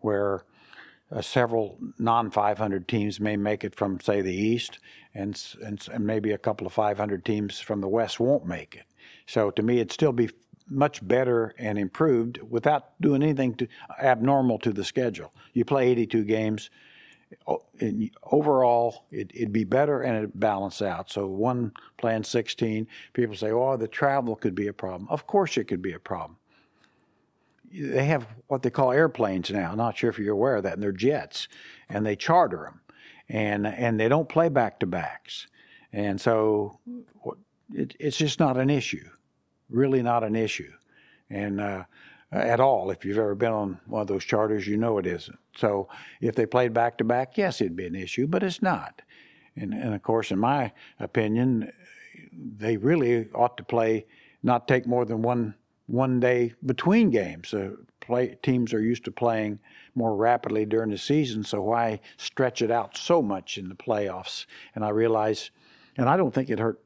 where 0.00 0.44
uh, 1.10 1.20
several 1.20 1.78
non 1.98 2.30
500 2.30 2.88
teams 2.88 3.20
may 3.20 3.36
make 3.36 3.64
it 3.64 3.74
from, 3.74 4.00
say, 4.00 4.20
the 4.20 4.34
East, 4.34 4.78
and, 5.14 5.40
and, 5.64 5.86
and 5.92 6.06
maybe 6.06 6.32
a 6.32 6.38
couple 6.38 6.66
of 6.66 6.72
500 6.72 7.24
teams 7.24 7.60
from 7.60 7.80
the 7.80 7.88
West 7.88 8.20
won't 8.20 8.46
make 8.46 8.74
it. 8.74 8.84
So 9.26 9.50
to 9.52 9.62
me, 9.62 9.76
it'd 9.76 9.92
still 9.92 10.12
be 10.12 10.30
much 10.68 11.06
better 11.06 11.54
and 11.58 11.78
improved 11.78 12.40
without 12.50 13.00
doing 13.00 13.22
anything 13.22 13.54
to, 13.54 13.68
abnormal 14.02 14.58
to 14.58 14.72
the 14.72 14.84
schedule. 14.84 15.32
You 15.52 15.64
play 15.64 15.88
82 15.90 16.24
games. 16.24 16.70
Overall, 18.24 19.06
it, 19.10 19.32
would 19.38 19.52
be 19.52 19.64
better 19.64 20.02
and 20.02 20.16
it'd 20.16 20.38
balance 20.38 20.82
out. 20.82 21.10
So 21.10 21.26
one 21.26 21.72
plan 21.96 22.24
16, 22.24 22.86
people 23.12 23.36
say, 23.36 23.50
"Oh, 23.50 23.76
the 23.76 23.88
travel 23.88 24.36
could 24.36 24.54
be 24.54 24.68
a 24.68 24.72
problem." 24.72 25.08
Of 25.10 25.26
course, 25.26 25.56
it 25.56 25.64
could 25.64 25.82
be 25.82 25.92
a 25.92 25.98
problem. 25.98 26.38
They 27.70 28.06
have 28.06 28.26
what 28.46 28.62
they 28.62 28.70
call 28.70 28.92
airplanes 28.92 29.50
now. 29.50 29.70
I'm 29.70 29.76
not 29.76 29.96
sure 29.96 30.10
if 30.10 30.18
you're 30.18 30.32
aware 30.32 30.56
of 30.56 30.62
that, 30.62 30.74
and 30.74 30.82
they're 30.82 30.92
jets, 30.92 31.48
and 31.88 32.06
they 32.06 32.16
charter 32.16 32.64
them, 32.64 32.80
and 33.28 33.66
and 33.66 34.00
they 34.00 34.08
don't 34.08 34.28
play 34.28 34.48
back 34.48 34.80
to 34.80 34.86
backs, 34.86 35.46
and 35.92 36.20
so 36.20 36.78
it, 37.72 37.94
it's 38.00 38.16
just 38.16 38.40
not 38.40 38.56
an 38.56 38.70
issue 38.70 39.08
really 39.70 40.02
not 40.02 40.24
an 40.24 40.36
issue, 40.36 40.72
and 41.30 41.60
uh, 41.60 41.84
at 42.32 42.60
all. 42.60 42.90
If 42.90 43.04
you've 43.04 43.18
ever 43.18 43.34
been 43.34 43.52
on 43.52 43.80
one 43.86 44.02
of 44.02 44.08
those 44.08 44.24
charters, 44.24 44.66
you 44.66 44.76
know 44.76 44.98
it 44.98 45.06
isn't. 45.06 45.38
So 45.56 45.88
if 46.20 46.34
they 46.34 46.46
played 46.46 46.72
back 46.72 46.98
to 46.98 47.04
back, 47.04 47.38
yes, 47.38 47.60
it'd 47.60 47.76
be 47.76 47.86
an 47.86 47.94
issue, 47.94 48.26
but 48.26 48.42
it's 48.42 48.62
not. 48.62 49.02
And, 49.54 49.72
and 49.72 49.94
of 49.94 50.02
course, 50.02 50.30
in 50.30 50.38
my 50.38 50.72
opinion, 51.00 51.72
they 52.32 52.76
really 52.76 53.28
ought 53.34 53.56
to 53.56 53.62
play, 53.62 54.06
not 54.42 54.68
take 54.68 54.86
more 54.86 55.04
than 55.04 55.22
one 55.22 55.54
one 55.86 56.18
day 56.18 56.52
between 56.64 57.10
games. 57.10 57.54
Uh, 57.54 57.70
play 58.00 58.36
teams 58.42 58.74
are 58.74 58.80
used 58.80 59.04
to 59.04 59.12
playing 59.12 59.58
more 59.94 60.16
rapidly 60.16 60.64
during 60.64 60.90
the 60.90 60.98
season, 60.98 61.44
so 61.44 61.62
why 61.62 62.00
stretch 62.16 62.60
it 62.60 62.72
out 62.72 62.96
so 62.96 63.22
much 63.22 63.56
in 63.56 63.68
the 63.68 63.74
playoffs? 63.74 64.46
And 64.74 64.84
I 64.84 64.88
realize, 64.88 65.52
and 65.96 66.08
I 66.08 66.16
don't 66.16 66.34
think 66.34 66.50
it 66.50 66.58
hurt 66.58 66.80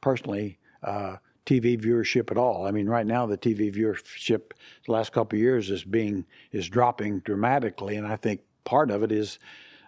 personally. 0.00 0.58
Uh, 0.82 1.16
TV 1.46 1.80
viewership 1.80 2.30
at 2.30 2.36
all. 2.36 2.66
I 2.66 2.72
mean, 2.72 2.88
right 2.88 3.06
now 3.06 3.24
the 3.24 3.38
TV 3.38 3.74
viewership 3.74 4.52
the 4.84 4.92
last 4.92 5.12
couple 5.12 5.36
of 5.36 5.40
years 5.40 5.70
is 5.70 5.84
being 5.84 6.26
is 6.52 6.68
dropping 6.68 7.20
dramatically, 7.20 7.96
and 7.96 8.06
I 8.06 8.16
think 8.16 8.40
part 8.64 8.90
of 8.90 9.02
it 9.02 9.12
is 9.12 9.38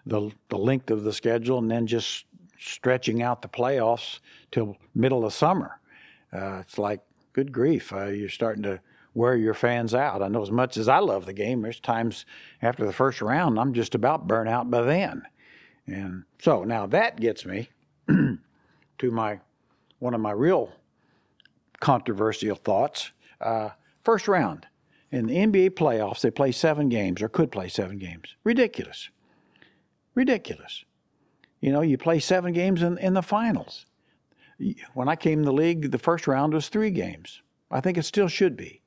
the 0.05 0.31
the 0.47 0.57
length 0.57 0.89
of 0.89 1.03
the 1.03 1.13
schedule, 1.13 1.59
and 1.59 1.69
then 1.69 1.85
just 1.85 2.25
stretching 2.57 3.21
out 3.21 3.41
the 3.41 3.47
playoffs 3.47 4.19
till 4.51 4.77
middle 4.95 5.25
of 5.25 5.33
summer. 5.33 5.79
Uh, 6.31 6.59
it's 6.61 6.77
like, 6.77 7.01
good 7.33 7.51
grief, 7.51 7.91
uh, 7.93 8.05
you're 8.05 8.29
starting 8.29 8.63
to 8.63 8.79
wear 9.13 9.35
your 9.35 9.53
fans 9.53 9.93
out. 9.93 10.21
I 10.21 10.27
know 10.27 10.41
as 10.41 10.51
much 10.51 10.77
as 10.77 10.87
I 10.87 10.99
love 10.99 11.25
the 11.25 11.33
game, 11.33 11.61
there's 11.61 11.79
times 11.79 12.25
after 12.61 12.85
the 12.85 12.93
first 12.93 13.21
round 13.21 13.59
I'm 13.59 13.73
just 13.73 13.95
about 13.95 14.27
burnt 14.27 14.49
out 14.49 14.69
by 14.69 14.81
then. 14.81 15.23
And 15.87 16.23
so 16.39 16.63
now 16.63 16.85
that 16.87 17.19
gets 17.19 17.45
me 17.45 17.69
to 18.07 19.11
my 19.11 19.39
one 19.97 20.13
of 20.13 20.21
my 20.21 20.31
real 20.31 20.71
controversial 21.79 22.55
thoughts. 22.55 23.11
Uh, 23.39 23.69
first 24.03 24.27
round 24.27 24.67
in 25.11 25.27
the 25.27 25.35
NBA 25.35 25.71
playoffs, 25.71 26.21
they 26.21 26.31
play 26.31 26.51
seven 26.51 26.89
games 26.89 27.21
or 27.21 27.29
could 27.29 27.51
play 27.51 27.67
seven 27.67 27.97
games. 27.97 28.35
Ridiculous. 28.43 29.09
Ridiculous. 30.15 30.83
You 31.61 31.71
know, 31.71 31.81
you 31.81 31.97
play 31.97 32.19
seven 32.19 32.53
games 32.53 32.81
in, 32.81 32.97
in 32.97 33.13
the 33.13 33.21
finals. 33.21 33.85
When 34.93 35.07
I 35.07 35.15
came 35.15 35.39
in 35.39 35.45
the 35.45 35.53
league, 35.53 35.91
the 35.91 35.97
first 35.97 36.27
round 36.27 36.53
was 36.53 36.67
three 36.67 36.91
games. 36.91 37.41
I 37.71 37.81
think 37.81 37.97
it 37.97 38.03
still 38.03 38.27
should 38.27 38.57
be. 38.57 38.81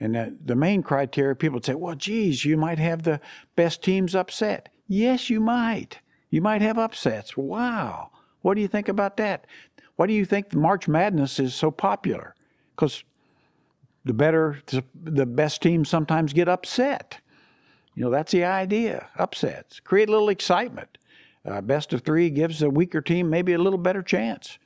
And 0.00 0.14
the, 0.14 0.36
the 0.44 0.56
main 0.56 0.82
criteria, 0.82 1.34
people 1.34 1.56
would 1.56 1.64
say, 1.64 1.74
well, 1.74 1.94
geez, 1.94 2.44
you 2.44 2.56
might 2.56 2.78
have 2.78 3.02
the 3.02 3.20
best 3.54 3.82
teams 3.82 4.14
upset. 4.14 4.70
Yes, 4.86 5.30
you 5.30 5.40
might. 5.40 6.00
You 6.30 6.42
might 6.42 6.62
have 6.62 6.78
upsets. 6.78 7.36
Wow. 7.36 8.10
What 8.42 8.54
do 8.54 8.60
you 8.60 8.68
think 8.68 8.88
about 8.88 9.16
that? 9.18 9.46
Why 9.96 10.06
do 10.06 10.12
you 10.12 10.24
think 10.24 10.50
the 10.50 10.58
March 10.58 10.88
Madness 10.88 11.38
is 11.38 11.54
so 11.54 11.70
popular? 11.70 12.34
Because 12.74 13.04
the 14.04 14.12
better, 14.12 14.58
the 14.94 15.26
best 15.26 15.62
teams 15.62 15.88
sometimes 15.88 16.32
get 16.32 16.48
upset. 16.48 17.20
You 17.94 18.04
know, 18.04 18.10
that's 18.10 18.32
the 18.32 18.44
idea. 18.44 19.08
Upsets 19.16 19.80
create 19.80 20.08
a 20.08 20.12
little 20.12 20.28
excitement. 20.28 20.98
Uh, 21.46 21.60
best 21.60 21.92
of 21.92 22.02
three 22.02 22.30
gives 22.30 22.62
a 22.62 22.70
weaker 22.70 23.00
team 23.00 23.30
maybe 23.30 23.52
a 23.52 23.58
little 23.58 23.78
better 23.78 24.02
chance. 24.02 24.58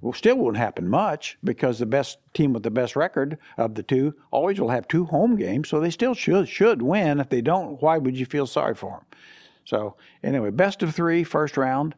Well, 0.00 0.12
still 0.12 0.36
won't 0.36 0.58
happen 0.58 0.88
much 0.88 1.38
because 1.42 1.78
the 1.78 1.86
best 1.86 2.18
team 2.34 2.52
with 2.52 2.62
the 2.62 2.70
best 2.70 2.94
record 2.94 3.38
of 3.56 3.74
the 3.74 3.82
two 3.82 4.14
always 4.30 4.60
will 4.60 4.68
have 4.68 4.86
two 4.86 5.06
home 5.06 5.36
games, 5.36 5.68
so 5.68 5.80
they 5.80 5.90
still 5.90 6.14
should 6.14 6.48
should 6.48 6.82
win. 6.82 7.18
If 7.18 7.30
they 7.30 7.40
don't, 7.40 7.80
why 7.80 7.96
would 7.96 8.16
you 8.16 8.26
feel 8.26 8.46
sorry 8.46 8.74
for 8.74 8.90
them? 8.90 9.06
So 9.64 9.96
anyway, 10.22 10.50
best 10.50 10.82
of 10.82 10.94
three, 10.94 11.24
first 11.24 11.56
round. 11.56 11.94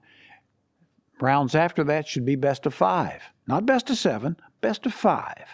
Rounds 1.20 1.54
after 1.54 1.84
that 1.84 2.06
should 2.06 2.24
be 2.24 2.36
best 2.36 2.66
of 2.66 2.74
five, 2.74 3.22
not 3.46 3.66
best 3.66 3.90
of 3.90 3.98
seven, 3.98 4.36
best 4.60 4.86
of 4.86 4.94
five. 4.94 5.46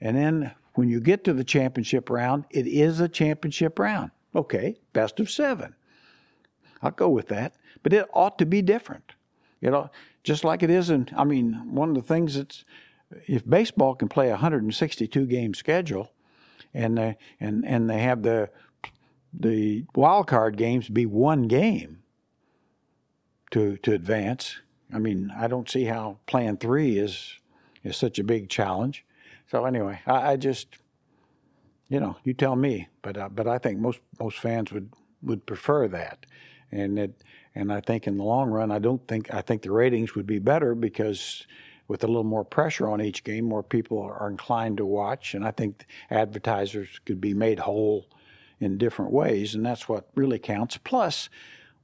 And 0.00 0.16
then 0.16 0.52
when 0.74 0.88
you 0.88 1.00
get 1.00 1.24
to 1.24 1.32
the 1.32 1.44
championship 1.44 2.10
round, 2.10 2.44
it 2.50 2.66
is 2.66 3.00
a 3.00 3.08
championship 3.08 3.78
round. 3.78 4.10
Okay, 4.34 4.76
best 4.92 5.20
of 5.20 5.30
seven. 5.30 5.74
I'll 6.82 6.90
go 6.90 7.08
with 7.08 7.28
that. 7.28 7.54
But 7.82 7.92
it 7.92 8.08
ought 8.12 8.38
to 8.38 8.46
be 8.46 8.62
different. 8.62 9.12
You 9.60 9.70
know, 9.70 9.90
just 10.24 10.44
like 10.44 10.62
it 10.62 10.70
is 10.70 10.90
in, 10.90 11.08
I 11.16 11.24
mean, 11.24 11.72
one 11.72 11.90
of 11.90 11.94
the 11.94 12.02
things 12.02 12.34
that's, 12.34 12.64
if 13.26 13.48
baseball 13.48 13.94
can 13.94 14.08
play 14.08 14.28
a 14.28 14.32
162 14.32 15.26
game 15.26 15.54
schedule 15.54 16.12
and, 16.74 16.98
uh, 16.98 17.12
and, 17.38 17.64
and 17.66 17.88
they 17.88 18.00
have 18.00 18.22
the, 18.22 18.50
the 19.32 19.84
wild 19.94 20.26
card 20.26 20.56
games 20.56 20.88
be 20.88 21.06
one 21.06 21.42
game 21.42 22.02
to, 23.50 23.76
to 23.78 23.92
advance, 23.92 24.60
I 24.92 24.98
mean, 24.98 25.32
I 25.36 25.46
don't 25.46 25.68
see 25.68 25.84
how 25.84 26.18
Plan 26.26 26.56
Three 26.56 26.98
is 26.98 27.34
is 27.82 27.96
such 27.96 28.18
a 28.18 28.24
big 28.24 28.48
challenge. 28.48 29.04
So 29.50 29.64
anyway, 29.64 30.00
I, 30.06 30.32
I 30.32 30.36
just, 30.36 30.68
you 31.88 32.00
know, 32.00 32.16
you 32.24 32.34
tell 32.34 32.56
me. 32.56 32.88
But 33.02 33.16
uh, 33.16 33.28
but 33.28 33.46
I 33.46 33.58
think 33.58 33.78
most 33.78 34.00
most 34.20 34.38
fans 34.38 34.72
would 34.72 34.90
would 35.22 35.46
prefer 35.46 35.88
that, 35.88 36.26
and 36.70 36.98
it 36.98 37.22
and 37.54 37.72
I 37.72 37.80
think 37.80 38.06
in 38.06 38.16
the 38.16 38.24
long 38.24 38.50
run, 38.50 38.70
I 38.70 38.78
don't 38.78 39.06
think 39.08 39.32
I 39.32 39.40
think 39.42 39.62
the 39.62 39.72
ratings 39.72 40.14
would 40.14 40.26
be 40.26 40.38
better 40.38 40.74
because 40.74 41.46
with 41.88 42.04
a 42.04 42.06
little 42.06 42.24
more 42.24 42.44
pressure 42.44 42.88
on 42.88 43.02
each 43.02 43.24
game, 43.24 43.44
more 43.44 43.62
people 43.62 44.00
are 44.00 44.30
inclined 44.30 44.78
to 44.78 44.86
watch, 44.86 45.34
and 45.34 45.44
I 45.44 45.50
think 45.50 45.84
advertisers 46.10 47.00
could 47.04 47.20
be 47.20 47.34
made 47.34 47.58
whole 47.58 48.06
in 48.60 48.78
different 48.78 49.10
ways, 49.10 49.54
and 49.54 49.66
that's 49.66 49.88
what 49.88 50.08
really 50.14 50.38
counts. 50.38 50.78
Plus, 50.78 51.28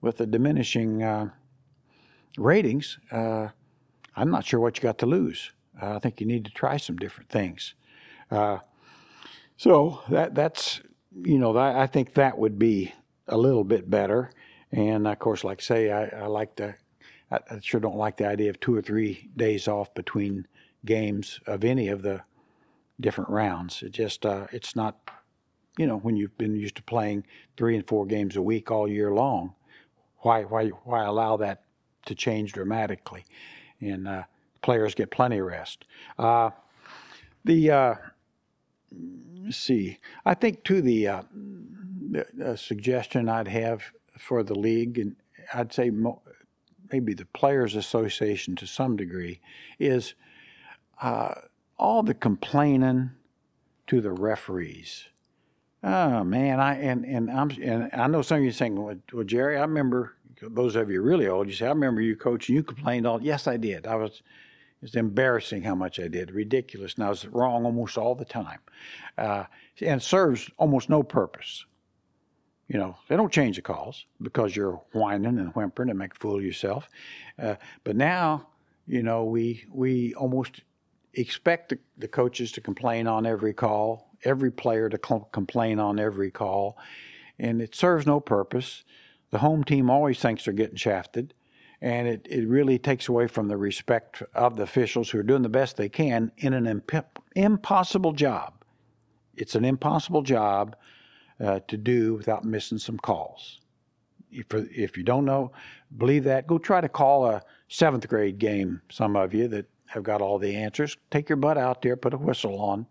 with 0.01 0.17
the 0.19 0.27
diminishing 0.27 1.03
uh, 1.03 1.31
ratings, 2.37 2.99
uh, 3.11 3.49
I'm 4.17 4.31
not 4.31 4.45
sure 4.45 4.61
what 4.61 4.77
you 4.77 4.83
got 4.83 4.99
to 4.99 5.07
lose. 5.07 5.53
Uh, 5.81 5.95
I 5.95 5.99
think 5.99 6.21
you 6.21 6.27
need 6.27 6.45
to 6.45 6.51
try 6.51 6.77
some 6.77 6.97
different 6.97 7.31
things. 7.31 7.75
Uh, 8.31 8.59
so 9.57 10.03
that 10.11 10.35
that's 10.35 10.81
you 11.23 11.39
know 11.39 11.57
I, 11.57 11.83
I, 11.83 11.87
think 11.87 12.15
that 12.15 12.37
would 12.37 12.59
be 12.59 12.93
a 13.27 13.37
little 13.37 13.65
bit 13.65 13.89
better. 13.89 14.31
And 14.73 15.07
of 15.07 15.19
course, 15.19 15.45
like 15.45 15.61
I 15.61 15.63
say, 15.63 15.91
I, 15.91 16.07
I 16.07 16.27
like 16.27 16.57
the 16.57 16.75
I, 17.31 17.39
I 17.51 17.61
sure 17.61 17.81
don't 17.81 17.97
like 17.97 18.17
the 18.17 18.27
idea 18.27 18.51
of 18.51 18.61
two 18.61 18.75
or 18.75 18.83
three 18.83 19.31
days 19.37 19.69
off 19.69 19.95
between 19.95 20.47
games 20.85 21.41
of 21.47 21.65
any 21.65 21.89
of 21.89 22.03
the 22.03 22.23
different 23.01 23.31
rounds. 23.31 23.83
It 23.83 23.93
just 23.93 24.27
uh, 24.27 24.47
it's 24.53 24.77
not 24.77 24.97
you 25.79 25.87
know 25.87 25.99
when 25.99 26.17
you've 26.17 26.37
been 26.39 26.57
used 26.57 26.77
to 26.77 26.83
playing 26.83 27.25
three 27.57 27.77
and 27.77 27.87
four 27.87 28.07
games 28.07 28.37
a 28.37 28.43
week 28.43 28.71
all 28.71 28.89
year 28.89 29.13
long. 29.13 29.55
Why 30.19 30.43
why 30.43 30.69
why 30.69 31.05
allow 31.05 31.37
that 31.39 31.63
to 32.07 32.15
change 32.15 32.53
dramatically, 32.53 33.25
and 33.81 34.09
uh, 34.09 34.23
players 34.63 34.95
get 34.95 35.11
plenty 35.11 35.39
of 35.39 35.47
rest. 35.47 35.85
Uh, 36.19 36.51
the 37.45 37.71
uh, 37.71 37.95
let's 39.45 39.57
see, 39.57 39.99
I 40.25 40.35
think 40.35 40.65
to 40.65 40.83
the, 40.83 41.09
uh, 41.09 41.23
the 42.35 42.57
suggestion 42.57 43.29
I'd 43.29 43.49
have 43.49 43.83
for 44.19 44.43
the 44.43 44.55
league, 44.55 44.99
and 44.99 45.17
I'd 45.55 45.73
say 45.73 45.91
mo- 45.91 46.23
maybe 46.93 47.15
the 47.15 47.27
Players 47.27 47.75
Association 47.77 48.57
to 48.57 48.67
some 48.67 48.97
degree, 48.97 49.41
is 49.79 50.15
uh, 51.01 51.35
all 51.79 52.03
the 52.03 52.15
complaining 52.15 53.11
to 53.87 54.01
the 54.01 54.13
referees. 54.13 55.07
Oh 55.83 56.25
man, 56.25 56.59
I 56.59 56.75
and 56.75 57.05
and 57.05 57.31
I'm 57.31 57.51
and 57.63 57.89
I 57.93 58.09
know 58.09 58.21
some 58.21 58.39
of 58.39 58.45
you 58.45 58.51
saying, 58.51 58.75
well, 58.83 59.25
Jerry, 59.25 59.57
I 59.57 59.61
remember 59.61 60.17
those 60.43 60.77
of 60.77 60.91
you 60.91 61.03
really 61.03 61.29
old, 61.29 61.49
you 61.49 61.55
say, 61.55 61.67
I 61.67 61.71
remember 61.71 62.01
you 62.01 62.17
coaching, 62.17 62.55
you 62.55 62.63
complained 62.63 63.07
all. 63.07 63.23
Yes, 63.23 63.47
I 63.47 63.57
did. 63.57 63.87
I 63.87 63.97
was, 63.97 64.23
it's 64.83 64.95
embarrassing 64.95 65.63
how 65.63 65.75
much 65.75 65.99
I 65.99 66.09
did, 66.09 66.31
ridiculous. 66.31 66.95
And 66.95 67.05
I 67.05 67.09
was 67.09 67.27
wrong 67.27 67.65
almost 67.65 67.99
all 67.99 68.15
the 68.15 68.25
time. 68.25 68.61
Uh, 69.17 69.45
and 69.81 70.03
serves 70.03 70.51
almost 70.59 70.89
no 70.89 71.03
purpose. 71.03 71.65
You 72.69 72.79
know, 72.79 72.97
they 73.09 73.17
don't 73.17 73.33
change 73.33 73.57
the 73.57 73.63
calls 73.63 74.07
because 74.21 74.55
you're 74.55 74.81
whining 74.93 75.39
and 75.39 75.55
whimpering 75.55 75.89
and 75.89 75.99
make 75.99 76.15
a 76.15 76.19
fool 76.19 76.37
of 76.37 76.45
yourself. 76.45 76.89
Uh, 77.39 77.55
but 77.83 77.97
now, 77.97 78.47
you 78.87 79.03
know, 79.03 79.25
we 79.25 79.65
we 79.73 80.15
almost 80.15 80.63
expect 81.15 81.71
the, 81.71 81.79
the, 81.97 82.09
coaches 82.09 82.53
to 82.53 82.61
complain 82.61 83.07
on 83.07 83.25
every 83.25 83.55
call, 83.55 84.11
every 84.25 84.51
player 84.51 84.89
to 84.91 84.99
cl- 85.03 85.29
complain 85.33 85.79
on 85.79 85.99
every 85.99 86.31
call, 86.31 86.77
and 87.39 87.63
it 87.63 87.75
serves 87.75 88.07
no 88.07 88.21
purpose 88.21 88.85
the 89.31 89.39
home 89.39 89.65
team 89.65 89.91
always 89.91 90.19
thinks 90.19 90.45
they're 90.45 90.55
getting 90.55 90.77
shafted, 90.77 91.35
and 91.81 92.09
it, 92.09 92.27
it 92.29 92.47
really 92.49 92.79
takes 92.79 93.09
away 93.09 93.27
from 93.29 93.49
the 93.49 93.57
respect 93.57 94.23
of 94.35 94.57
the 94.57 94.63
officials 94.65 95.11
who 95.11 95.19
are 95.19 95.23
doing 95.25 95.43
the 95.43 95.49
best 95.49 95.77
they 95.77 95.89
can 95.89 96.33
in 96.39 96.53
an 96.55 96.67
imp- 96.67 97.19
impossible 97.37 98.13
job. 98.13 98.55
it's 99.37 99.55
an 99.55 99.65
impossible 99.65 100.23
job 100.23 100.77
uh, 101.41 101.61
to 101.69 101.77
do 101.77 102.15
without 102.15 102.45
missing 102.45 102.79
some 102.79 102.99
calls. 102.99 103.61
If, 104.31 104.47
if 104.53 104.97
you 104.99 105.05
don't 105.05 105.25
know, 105.25 105.53
believe 105.97 106.25
that, 106.25 106.47
go 106.47 106.59
try 106.59 106.81
to 106.81 106.89
call 106.89 107.27
a 107.27 107.43
seventh 107.69 108.07
grade 108.09 108.39
game, 108.39 108.83
some 108.91 109.17
of 109.17 109.33
you 109.33 109.49
that 109.49 109.67
have 109.87 110.03
got 110.03 110.21
all 110.21 110.39
the 110.39 110.55
answers. 110.57 110.97
Take 111.11 111.29
your 111.29 111.37
butt 111.37 111.57
out 111.57 111.81
there, 111.81 111.97
put 111.97 112.13
a 112.13 112.19
whistle 112.19 112.61
on, 112.61 112.87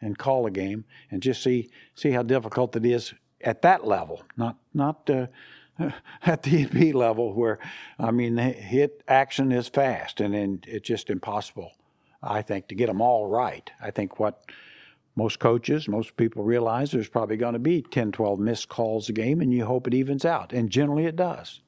and 0.00 0.18
call 0.18 0.46
a 0.46 0.50
game, 0.50 0.84
and 1.10 1.22
just 1.22 1.42
see 1.42 1.70
see 1.94 2.10
how 2.10 2.22
difficult 2.22 2.76
it 2.76 2.84
is 2.84 3.14
at 3.40 3.62
that 3.62 3.86
level, 3.86 4.22
not 4.36 4.56
not 4.74 5.08
uh, 5.08 5.28
at 6.22 6.42
the 6.42 6.62
EP 6.64 6.94
level 6.94 7.32
where, 7.32 7.58
I 7.98 8.10
mean, 8.10 8.36
hit 8.36 9.02
action 9.08 9.52
is 9.52 9.68
fast, 9.68 10.20
and 10.20 10.34
then 10.34 10.60
it's 10.66 10.86
just 10.86 11.10
impossible, 11.10 11.72
I 12.22 12.42
think, 12.42 12.68
to 12.68 12.74
get 12.74 12.86
them 12.86 13.00
all 13.00 13.26
right. 13.26 13.70
I 13.80 13.90
think 13.90 14.18
what 14.18 14.44
most 15.14 15.38
coaches, 15.38 15.88
most 15.88 16.16
people 16.16 16.42
realize 16.42 16.90
there's 16.90 17.08
probably 17.08 17.36
going 17.36 17.52
to 17.52 17.58
be 17.58 17.82
10, 17.82 18.12
12 18.12 18.38
missed 18.38 18.68
calls 18.68 19.08
a 19.08 19.12
game, 19.12 19.40
and 19.40 19.52
you 19.52 19.64
hope 19.64 19.86
it 19.86 19.94
evens 19.94 20.24
out. 20.24 20.52
And 20.52 20.70
generally 20.70 21.04
it 21.04 21.16
does. 21.16 21.60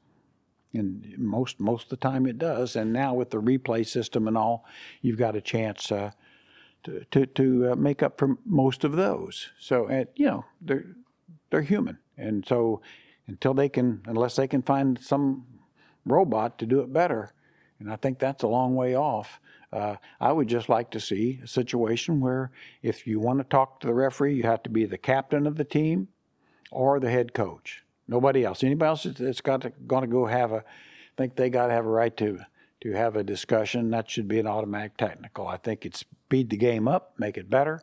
And 0.73 1.15
most 1.19 1.61
most 1.61 1.85
of 1.85 1.91
the 1.91 1.97
time 1.97 2.27
it 2.27 2.37
does. 2.37 2.75
And 2.75 2.93
now 2.93 3.15
with 3.15 3.31
the 3.31 3.41
replay 3.41 3.87
system 3.87 4.27
and 4.27 4.37
all, 4.37 4.65
you've 5.03 5.19
got 5.19 5.37
a 5.37 5.41
chance 5.41 5.93
uh, 5.93 6.11
to 6.83 7.05
to, 7.13 7.27
to 7.27 7.73
uh, 7.73 7.77
make 7.77 8.03
up 8.03 8.19
for 8.19 8.37
most 8.45 8.83
of 8.83 8.93
those. 8.93 9.51
So 9.61 9.87
and, 9.87 10.09
you 10.17 10.27
know 10.27 10.45
they're 10.61 10.87
they're 11.51 11.63
human, 11.63 11.99
and 12.17 12.45
so 12.45 12.83
until 13.27 13.55
they 13.55 13.69
can, 13.69 14.03
unless 14.07 14.37
they 14.37 14.49
can 14.49 14.63
find 14.63 14.99
some 15.01 15.47
robot 16.05 16.59
to 16.59 16.67
do 16.67 16.81
it 16.81 16.93
better, 16.93 17.33
and 17.79 17.93
I 17.93 17.97
think 17.97 18.19
that's 18.19 18.43
a 18.43 18.49
long 18.49 18.75
way 18.75 18.95
off. 18.95 19.41
Uh, 19.73 19.97
I 20.21 20.33
would 20.33 20.49
just 20.49 20.69
like 20.69 20.91
to 20.93 21.01
see 21.01 21.41
a 21.43 21.47
situation 21.47 22.21
where 22.21 22.53
if 22.83 23.07
you 23.07 23.19
want 23.19 23.41
to 23.41 23.45
talk 23.45 23.81
to 23.81 23.89
the 23.89 23.95
referee, 23.95 24.37
you 24.37 24.45
have 24.45 24.63
to 24.65 24.71
be 24.71 24.87
the 24.87 24.99
captain 24.99 25.47
of 25.47 25.57
the 25.57 25.65
team 25.65 26.09
or 26.71 27.01
the 27.01 27.11
head 27.11 27.35
coach. 27.35 27.83
Nobody 28.07 28.45
else. 28.45 28.63
Anybody 28.63 28.89
else 28.89 29.03
that's 29.19 29.41
got 29.41 29.63
to 29.63 29.71
going 29.87 30.03
to 30.03 30.07
go 30.07 30.27
have 30.27 30.53
a 30.53 30.65
think 31.17 31.37
they 31.37 31.51
got 31.51 31.69
to 31.69 31.73
have 31.73 31.87
a 31.87 31.91
right 31.91 32.17
to 32.17 32.41
to 32.83 32.93
have 32.93 33.17
a 33.17 33.25
discussion. 33.25 33.91
That 33.91 34.11
should 34.11 34.29
be 34.29 34.39
an 34.39 34.47
automatic 34.47 34.97
technical. 34.97 35.49
I 35.49 35.57
think 35.57 35.87
it's 35.87 36.01
speed 36.01 36.51
the 36.51 36.57
game 36.57 36.87
up, 36.87 37.15
make 37.19 37.37
it 37.37 37.49
better, 37.49 37.81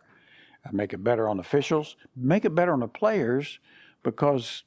make 0.71 0.93
it 0.93 1.03
better 1.03 1.27
on 1.27 1.39
officials, 1.39 1.95
make 2.15 2.45
it 2.45 2.53
better 2.53 2.74
on 2.74 2.81
the 2.81 2.88
players 2.88 3.60
because 4.03 4.63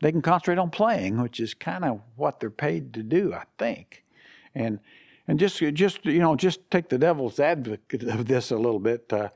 they 0.00 0.10
can 0.10 0.22
concentrate 0.22 0.58
on 0.58 0.70
playing, 0.70 1.20
which 1.20 1.40
is 1.40 1.54
kind 1.54 1.84
of 1.84 2.00
what 2.16 2.40
they're 2.40 2.50
paid 2.50 2.94
to 2.94 3.02
do, 3.02 3.32
I 3.34 3.44
think. 3.58 4.04
And 4.54 4.80
and 5.28 5.38
just 5.38 5.58
just 5.74 6.04
you 6.04 6.18
know 6.18 6.34
just 6.36 6.70
take 6.70 6.88
the 6.88 6.98
devil's 6.98 7.38
advocate 7.38 8.02
of 8.04 8.26
this 8.26 8.50
a 8.50 8.56
little 8.56 8.80
bit. 8.80 9.12
Uh, 9.12 9.28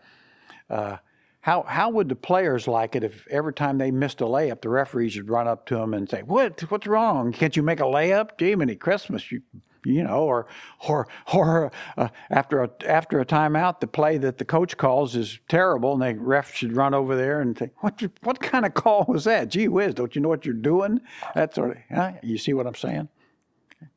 uh, 0.69 0.97
how 1.41 1.63
how 1.63 1.91
would 1.91 2.09
the 2.09 2.17
players 2.17 2.67
like 2.67 2.97
it 2.97 3.05
if 3.05 3.27
every 3.29 3.53
time 3.53 3.79
they 3.79 3.91
missed 3.91 4.21
a 4.21 4.25
layup, 4.25 4.63
the 4.63 4.71
referees 4.71 5.17
would 5.17 5.29
run 5.29 5.47
up 5.47 5.67
to 5.67 5.77
them 5.77 5.95
and 5.95 6.09
say, 6.09 6.23
"What 6.23 6.61
what's 6.71 6.87
wrong? 6.87 7.33
Can't 7.33 7.57
you 7.57 7.63
make 7.63 7.81
a 7.81 7.85
layup? 7.85 8.31
Gee, 8.39 8.57
many 8.57 8.75
Christmas, 8.75 9.31
you 9.31 9.43
you 9.85 10.03
know?" 10.03 10.25
Or 10.25 10.47
or 10.89 11.09
or 11.33 11.73
uh, 11.97 12.09
after 12.31 12.63
a 12.63 12.71
after 12.87 13.21
a 13.21 13.27
timeout, 13.27 13.81
the 13.81 13.87
play 13.87 14.19
that 14.19 14.39
the 14.39 14.45
coach 14.45 14.77
calls 14.77 15.17
is 15.17 15.39
terrible, 15.49 15.93
and 15.93 16.03
the 16.03 16.23
ref 16.23 16.55
should 16.55 16.75
run 16.75 16.95
over 16.95 17.17
there 17.17 17.41
and 17.41 17.57
say, 17.57 17.71
"What 17.79 18.03
what 18.23 18.41
kind 18.41 18.67
of 18.67 18.75
call 18.75 19.05
was 19.09 19.25
that? 19.25 19.49
Gee 19.51 19.69
whiz, 19.69 19.95
don't 19.95 20.15
you 20.15 20.21
know 20.21 20.29
what 20.29 20.45
you're 20.45 20.55
doing?" 20.55 21.01
That 21.35 21.55
sort 21.55 21.73
of. 21.73 21.77
Huh? 21.95 22.13
You 22.23 22.39
see 22.39 22.53
what 22.53 22.67
I'm 22.67 22.75
saying? 22.75 23.09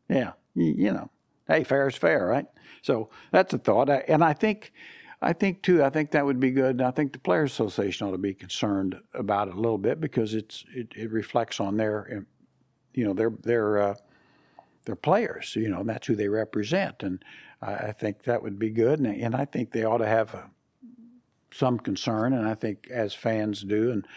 Yeah, 0.10 0.34
you, 0.56 0.74
you 0.78 0.92
know 0.92 1.10
hey, 1.48 1.64
fair 1.64 1.88
is 1.88 1.96
fair, 1.96 2.26
right? 2.26 2.46
So 2.82 3.10
that's 3.32 3.54
a 3.54 3.58
thought, 3.58 3.90
and 3.90 4.24
I 4.24 4.34
think, 4.34 4.72
I 5.22 5.34
think 5.34 5.64
too, 5.64 5.84
I 5.84 5.90
think 5.90 6.12
that 6.12 6.26
would 6.26 6.40
be 6.40 6.52
good. 6.52 6.78
and 6.78 6.82
I 6.82 6.92
think 6.92 7.14
the 7.14 7.20
Players 7.20 7.52
Association 7.52 8.08
ought 8.08 8.12
to 8.12 8.18
be 8.18 8.34
concerned 8.34 9.00
about 9.14 9.48
it 9.48 9.56
a 9.56 9.60
little 9.60 9.78
bit 9.78 10.00
because 10.00 10.34
it's 10.34 10.64
it, 10.74 10.94
it 10.96 11.12
reflects 11.12 11.60
on 11.60 11.78
their, 11.78 12.26
you 12.94 13.06
know, 13.06 13.14
their 13.14 13.32
their 13.42 13.80
uh, 13.80 13.96
their 14.88 14.96
players. 14.96 15.56
You 15.56 15.70
know, 15.70 15.84
that's 15.84 16.08
who 16.08 16.16
they 16.16 16.28
represent, 16.28 17.04
and 17.04 17.24
I, 17.62 17.74
I 17.74 17.92
think 17.92 18.24
that 18.24 18.42
would 18.42 18.58
be 18.58 18.72
good. 18.72 19.00
And, 19.00 19.08
and 19.08 19.36
I 19.36 19.46
think 19.46 19.72
they 19.72 19.84
ought 19.84 20.00
to 20.00 20.08
have 20.08 20.34
uh, 20.34 20.42
some 21.52 21.78
concern, 21.78 22.34
and 22.34 22.48
I 22.48 22.56
think 22.56 22.88
as 22.90 23.14
fans 23.14 23.62
do, 23.62 23.92
and 23.92 24.08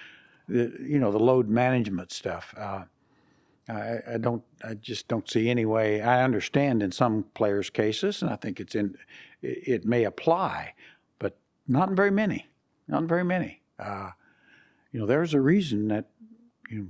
the, 0.48 0.74
you 0.80 0.98
know, 0.98 1.12
the 1.12 1.18
load 1.18 1.48
management 1.48 2.12
stuff. 2.12 2.54
Uh, 2.56 2.85
I, 3.68 3.98
I, 4.14 4.18
don't. 4.18 4.42
I 4.64 4.74
just 4.74 5.06
don't 5.06 5.28
see 5.28 5.48
any 5.48 5.64
way. 5.64 6.00
I 6.00 6.24
understand 6.24 6.83
in 6.83 6.90
some 6.90 7.24
players' 7.35 7.70
cases, 7.70 8.22
and 8.22 8.30
I 8.30 8.37
think 8.37 8.59
it's 8.59 8.74
in. 8.74 8.96
It, 9.42 9.68
it 9.68 9.85
may 9.85 10.04
apply, 10.04 10.74
but 11.18 11.37
not 11.68 11.90
in 11.90 11.94
very 11.94 12.11
many. 12.11 12.46
Not 12.88 13.02
in 13.02 13.09
very 13.09 13.24
many. 13.24 13.61
Uh, 13.78 14.11
you 14.92 14.98
know, 14.98 15.06
there's 15.06 15.35
a 15.35 15.40
reason 15.40 15.88
that 15.88 16.06
you 16.68 16.78
know, 16.78 16.87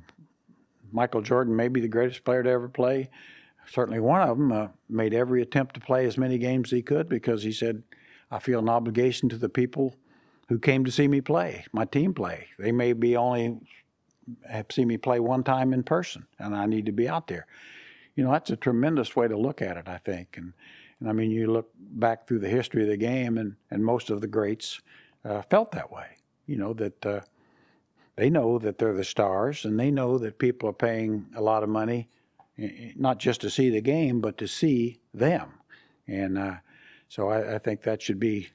Michael 0.92 1.22
Jordan 1.22 1.54
may 1.54 1.68
be 1.68 1.80
the 1.80 1.88
greatest 1.88 2.24
player 2.24 2.42
to 2.42 2.50
ever 2.50 2.68
play. 2.68 3.10
Certainly, 3.68 4.00
one 4.00 4.22
of 4.22 4.36
them 4.36 4.52
uh, 4.52 4.68
made 4.88 5.14
every 5.14 5.42
attempt 5.42 5.74
to 5.74 5.80
play 5.80 6.06
as 6.06 6.18
many 6.18 6.38
games 6.38 6.68
as 6.68 6.76
he 6.76 6.82
could 6.82 7.08
because 7.08 7.42
he 7.42 7.52
said, 7.52 7.82
"I 8.30 8.38
feel 8.38 8.58
an 8.58 8.68
obligation 8.68 9.28
to 9.28 9.36
the 9.36 9.48
people." 9.48 9.94
Who 10.48 10.58
came 10.58 10.84
to 10.84 10.90
see 10.90 11.06
me 11.06 11.20
play, 11.20 11.64
my 11.72 11.84
team 11.84 12.12
play. 12.12 12.48
They 12.58 12.72
may 12.72 12.92
be 12.92 13.16
only 13.16 13.60
have 14.48 14.66
seen 14.70 14.88
me 14.88 14.96
play 14.96 15.20
one 15.20 15.42
time 15.42 15.72
in 15.72 15.82
person, 15.82 16.26
and 16.38 16.54
I 16.54 16.66
need 16.66 16.86
to 16.86 16.92
be 16.92 17.08
out 17.08 17.26
there. 17.26 17.46
You 18.16 18.24
know, 18.24 18.32
that's 18.32 18.50
a 18.50 18.56
tremendous 18.56 19.14
way 19.16 19.28
to 19.28 19.36
look 19.36 19.62
at 19.62 19.76
it, 19.76 19.88
I 19.88 19.98
think. 19.98 20.36
And, 20.36 20.52
and 20.98 21.08
I 21.08 21.12
mean, 21.12 21.30
you 21.30 21.50
look 21.50 21.70
back 21.78 22.26
through 22.26 22.40
the 22.40 22.48
history 22.48 22.82
of 22.82 22.88
the 22.88 22.96
game, 22.96 23.38
and, 23.38 23.56
and 23.70 23.84
most 23.84 24.10
of 24.10 24.20
the 24.20 24.26
greats 24.26 24.80
uh, 25.24 25.42
felt 25.42 25.72
that 25.72 25.90
way. 25.90 26.06
You 26.46 26.56
know, 26.56 26.72
that 26.74 27.06
uh, 27.06 27.20
they 28.16 28.28
know 28.28 28.58
that 28.58 28.78
they're 28.78 28.92
the 28.92 29.04
stars, 29.04 29.64
and 29.64 29.78
they 29.78 29.90
know 29.90 30.18
that 30.18 30.38
people 30.38 30.68
are 30.68 30.74
paying 30.74 31.26
a 31.36 31.40
lot 31.40 31.62
of 31.62 31.68
money, 31.68 32.08
not 32.96 33.18
just 33.18 33.40
to 33.42 33.50
see 33.50 33.70
the 33.70 33.80
game, 33.80 34.20
but 34.20 34.38
to 34.38 34.46
see 34.46 35.00
them. 35.14 35.52
And 36.06 36.38
uh, 36.38 36.56
so 37.08 37.28
I, 37.28 37.54
I 37.54 37.58
think 37.58 37.82
that 37.82 38.02
should 38.02 38.20
be, 38.20 38.48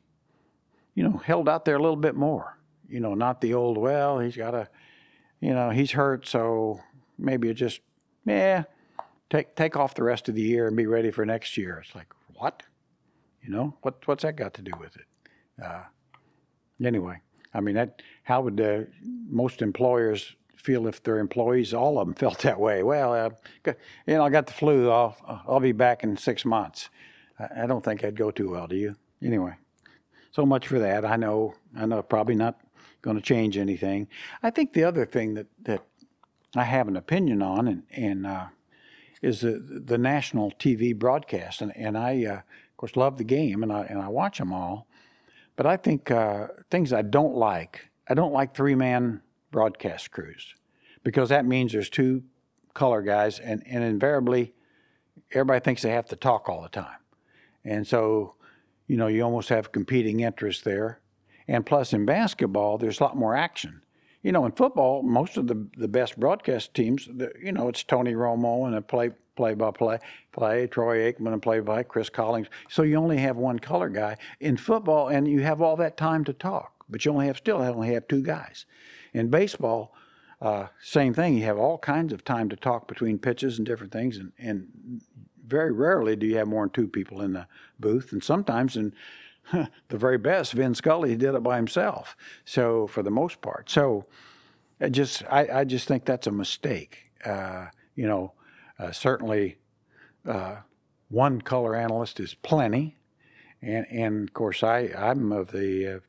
you 0.93 1.03
know, 1.03 1.17
held 1.17 1.49
out 1.49 1.65
there 1.65 1.75
a 1.75 1.81
little 1.81 1.95
bit 1.95 2.15
more. 2.15 2.57
You 2.87 2.99
know, 2.99 3.15
not 3.15 3.41
the 3.41 3.53
old, 3.53 3.77
well, 3.77 4.19
he's 4.19 4.37
got 4.37 4.53
a 4.53 4.69
you 5.45 5.53
know, 5.53 5.69
he's 5.69 5.91
hurt, 5.91 6.27
so 6.27 6.79
maybe 7.17 7.47
you 7.47 7.53
just, 7.53 7.81
yeah, 8.25 8.63
take 9.29 9.55
take 9.55 9.75
off 9.75 9.93
the 9.93 10.03
rest 10.03 10.29
of 10.29 10.35
the 10.35 10.41
year 10.41 10.67
and 10.67 10.75
be 10.75 10.87
ready 10.87 11.11
for 11.11 11.25
next 11.25 11.57
year. 11.57 11.83
It's 11.85 11.93
like 11.93 12.11
what? 12.33 12.63
You 13.43 13.51
know, 13.51 13.77
what 13.81 14.07
what's 14.07 14.23
that 14.23 14.37
got 14.37 14.53
to 14.55 14.61
do 14.61 14.71
with 14.79 14.95
it? 14.95 15.05
Uh, 15.63 15.83
anyway, 16.83 17.21
I 17.53 17.59
mean, 17.59 17.75
that 17.75 18.01
how 18.23 18.41
would 18.41 18.89
most 19.29 19.61
employers 19.61 20.35
feel 20.65 20.87
if 20.87 21.03
their 21.03 21.19
employees, 21.19 21.73
all 21.73 21.99
of 21.99 22.07
them, 22.07 22.13
felt 22.23 22.39
that 22.39 22.59
way? 22.59 22.83
Well, 22.83 23.13
uh, 23.13 23.29
you 23.65 24.15
know, 24.15 24.25
I 24.25 24.29
got 24.29 24.47
the 24.47 24.53
flu. 24.53 24.89
I'll 24.89 25.15
I'll 25.47 25.59
be 25.59 25.71
back 25.71 26.03
in 26.03 26.17
six 26.17 26.43
months. 26.43 26.89
I, 27.37 27.67
don't 27.67 27.83
think 27.83 28.03
I'd 28.03 28.15
go 28.15 28.31
too 28.31 28.51
well. 28.51 28.67
Do 28.67 28.75
you? 28.75 28.95
Anyway, 29.21 29.53
so 30.31 30.45
much 30.45 30.67
for 30.67 30.79
that. 30.79 31.05
I 31.05 31.17
know. 31.17 31.53
I 31.75 31.85
know. 31.85 32.01
Probably 32.01 32.35
not 32.35 32.59
going 33.01 33.17
to 33.17 33.21
change 33.21 33.57
anything. 33.57 34.07
I 34.41 34.49
think 34.49 34.73
the 34.73 34.83
other 34.83 35.05
thing 35.05 35.35
that, 35.35 35.47
that 35.63 35.85
I 36.55 36.63
have 36.63 36.87
an 36.87 36.97
opinion 36.97 37.41
on 37.41 37.67
and, 37.67 37.83
and 37.91 38.25
uh, 38.25 38.45
is 39.21 39.41
the, 39.41 39.61
the 39.85 39.97
national 39.97 40.51
TV 40.51 40.97
broadcast. 40.97 41.61
And, 41.61 41.75
and 41.75 41.97
I, 41.97 42.25
uh, 42.25 42.37
of 42.37 42.77
course, 42.77 42.95
love 42.95 43.17
the 43.17 43.23
game 43.23 43.63
and 43.63 43.71
I, 43.71 43.83
and 43.83 44.01
I 44.01 44.07
watch 44.07 44.39
them 44.39 44.51
all. 44.51 44.87
But 45.55 45.65
I 45.65 45.77
think 45.77 46.09
uh, 46.09 46.47
things 46.69 46.91
I 46.91 47.01
don't 47.01 47.35
like, 47.35 47.87
I 48.09 48.13
don't 48.13 48.33
like 48.33 48.55
three 48.55 48.75
man 48.75 49.21
broadcast 49.55 50.11
crews 50.11 50.53
because 51.05 51.29
that 51.29 51.45
means 51.45 51.71
there's 51.71 51.89
two 51.89 52.21
color 52.73 53.01
guys 53.01 53.39
and, 53.39 53.63
and 53.65 53.85
invariably 53.85 54.53
everybody 55.31 55.61
thinks 55.61 55.81
they 55.81 55.91
have 55.91 56.07
to 56.07 56.17
talk 56.17 56.49
all 56.49 56.61
the 56.61 56.67
time. 56.67 56.99
And 57.63 57.87
so, 57.87 58.35
you 58.87 58.97
know, 58.97 59.07
you 59.07 59.23
almost 59.23 59.47
have 59.47 59.71
competing 59.71 60.19
interests 60.19 60.61
there. 60.61 60.99
And 61.47 61.65
plus, 61.65 61.93
in 61.93 62.05
basketball, 62.05 62.77
there's 62.77 62.99
a 62.99 63.03
lot 63.03 63.15
more 63.15 63.33
action. 63.33 63.81
You 64.23 64.33
know, 64.33 64.45
in 64.45 64.51
football, 64.51 65.03
most 65.03 65.37
of 65.37 65.47
the 65.47 65.65
the 65.77 65.87
best 65.87 66.19
broadcast 66.19 66.73
teams, 66.73 67.07
you 67.41 67.53
know, 67.53 67.69
it's 67.69 67.83
Tony 67.83 68.13
Romo 68.13 68.67
and 68.67 68.75
a 68.75 68.81
play 68.81 69.11
play 69.37 69.53
by 69.53 69.71
play 69.71 69.99
play 70.33 70.67
Troy 70.67 71.09
Aikman 71.09 71.31
and 71.31 71.41
play 71.41 71.61
by 71.61 71.83
Chris 71.83 72.09
Collins. 72.09 72.47
So 72.67 72.81
you 72.81 72.97
only 72.97 73.19
have 73.19 73.37
one 73.37 73.59
color 73.59 73.87
guy 73.87 74.17
in 74.41 74.57
football, 74.57 75.07
and 75.07 75.29
you 75.29 75.43
have 75.43 75.61
all 75.61 75.77
that 75.77 75.95
time 75.95 76.25
to 76.25 76.33
talk. 76.33 76.74
But 76.89 77.03
you 77.03 77.11
only 77.11 77.27
have 77.27 77.37
still 77.37 77.57
only 77.57 77.93
have 77.93 78.07
two 78.07 78.21
guys. 78.21 78.65
In 79.13 79.29
baseball, 79.29 79.93
uh, 80.41 80.67
same 80.81 81.13
thing. 81.13 81.35
You 81.35 81.45
have 81.45 81.57
all 81.57 81.77
kinds 81.77 82.13
of 82.13 82.23
time 82.23 82.49
to 82.49 82.55
talk 82.55 82.87
between 82.87 83.17
pitches 83.17 83.57
and 83.57 83.65
different 83.65 83.93
things, 83.93 84.17
and, 84.17 84.31
and 84.37 85.01
very 85.47 85.71
rarely 85.71 86.15
do 86.15 86.25
you 86.25 86.37
have 86.37 86.47
more 86.47 86.65
than 86.65 86.71
two 86.71 86.87
people 86.87 87.21
in 87.21 87.33
the 87.33 87.47
booth. 87.79 88.11
And 88.11 88.23
sometimes 88.23 88.77
in 88.77 88.93
the 89.51 89.97
very 89.97 90.17
best, 90.17 90.53
Vin 90.53 90.75
Scully 90.75 91.15
did 91.15 91.35
it 91.35 91.43
by 91.43 91.55
himself. 91.55 92.15
So 92.45 92.87
for 92.87 93.03
the 93.03 93.11
most 93.11 93.41
part, 93.41 93.69
so 93.69 94.05
I 94.81 94.89
just 94.89 95.23
I, 95.29 95.47
I 95.59 95.63
just 95.63 95.87
think 95.87 96.05
that's 96.05 96.27
a 96.27 96.31
mistake. 96.31 97.11
Uh, 97.23 97.67
you 97.95 98.07
know, 98.07 98.33
uh, 98.77 98.91
certainly 98.91 99.57
uh, 100.27 100.57
one 101.09 101.41
color 101.41 101.75
analyst 101.75 102.19
is 102.19 102.33
plenty, 102.33 102.97
and 103.61 103.85
and 103.89 104.27
of 104.27 104.33
course 104.33 104.63
I 104.63 104.91
I'm 104.97 105.31
of 105.31 105.51
the 105.51 105.95
uh, 105.95 105.99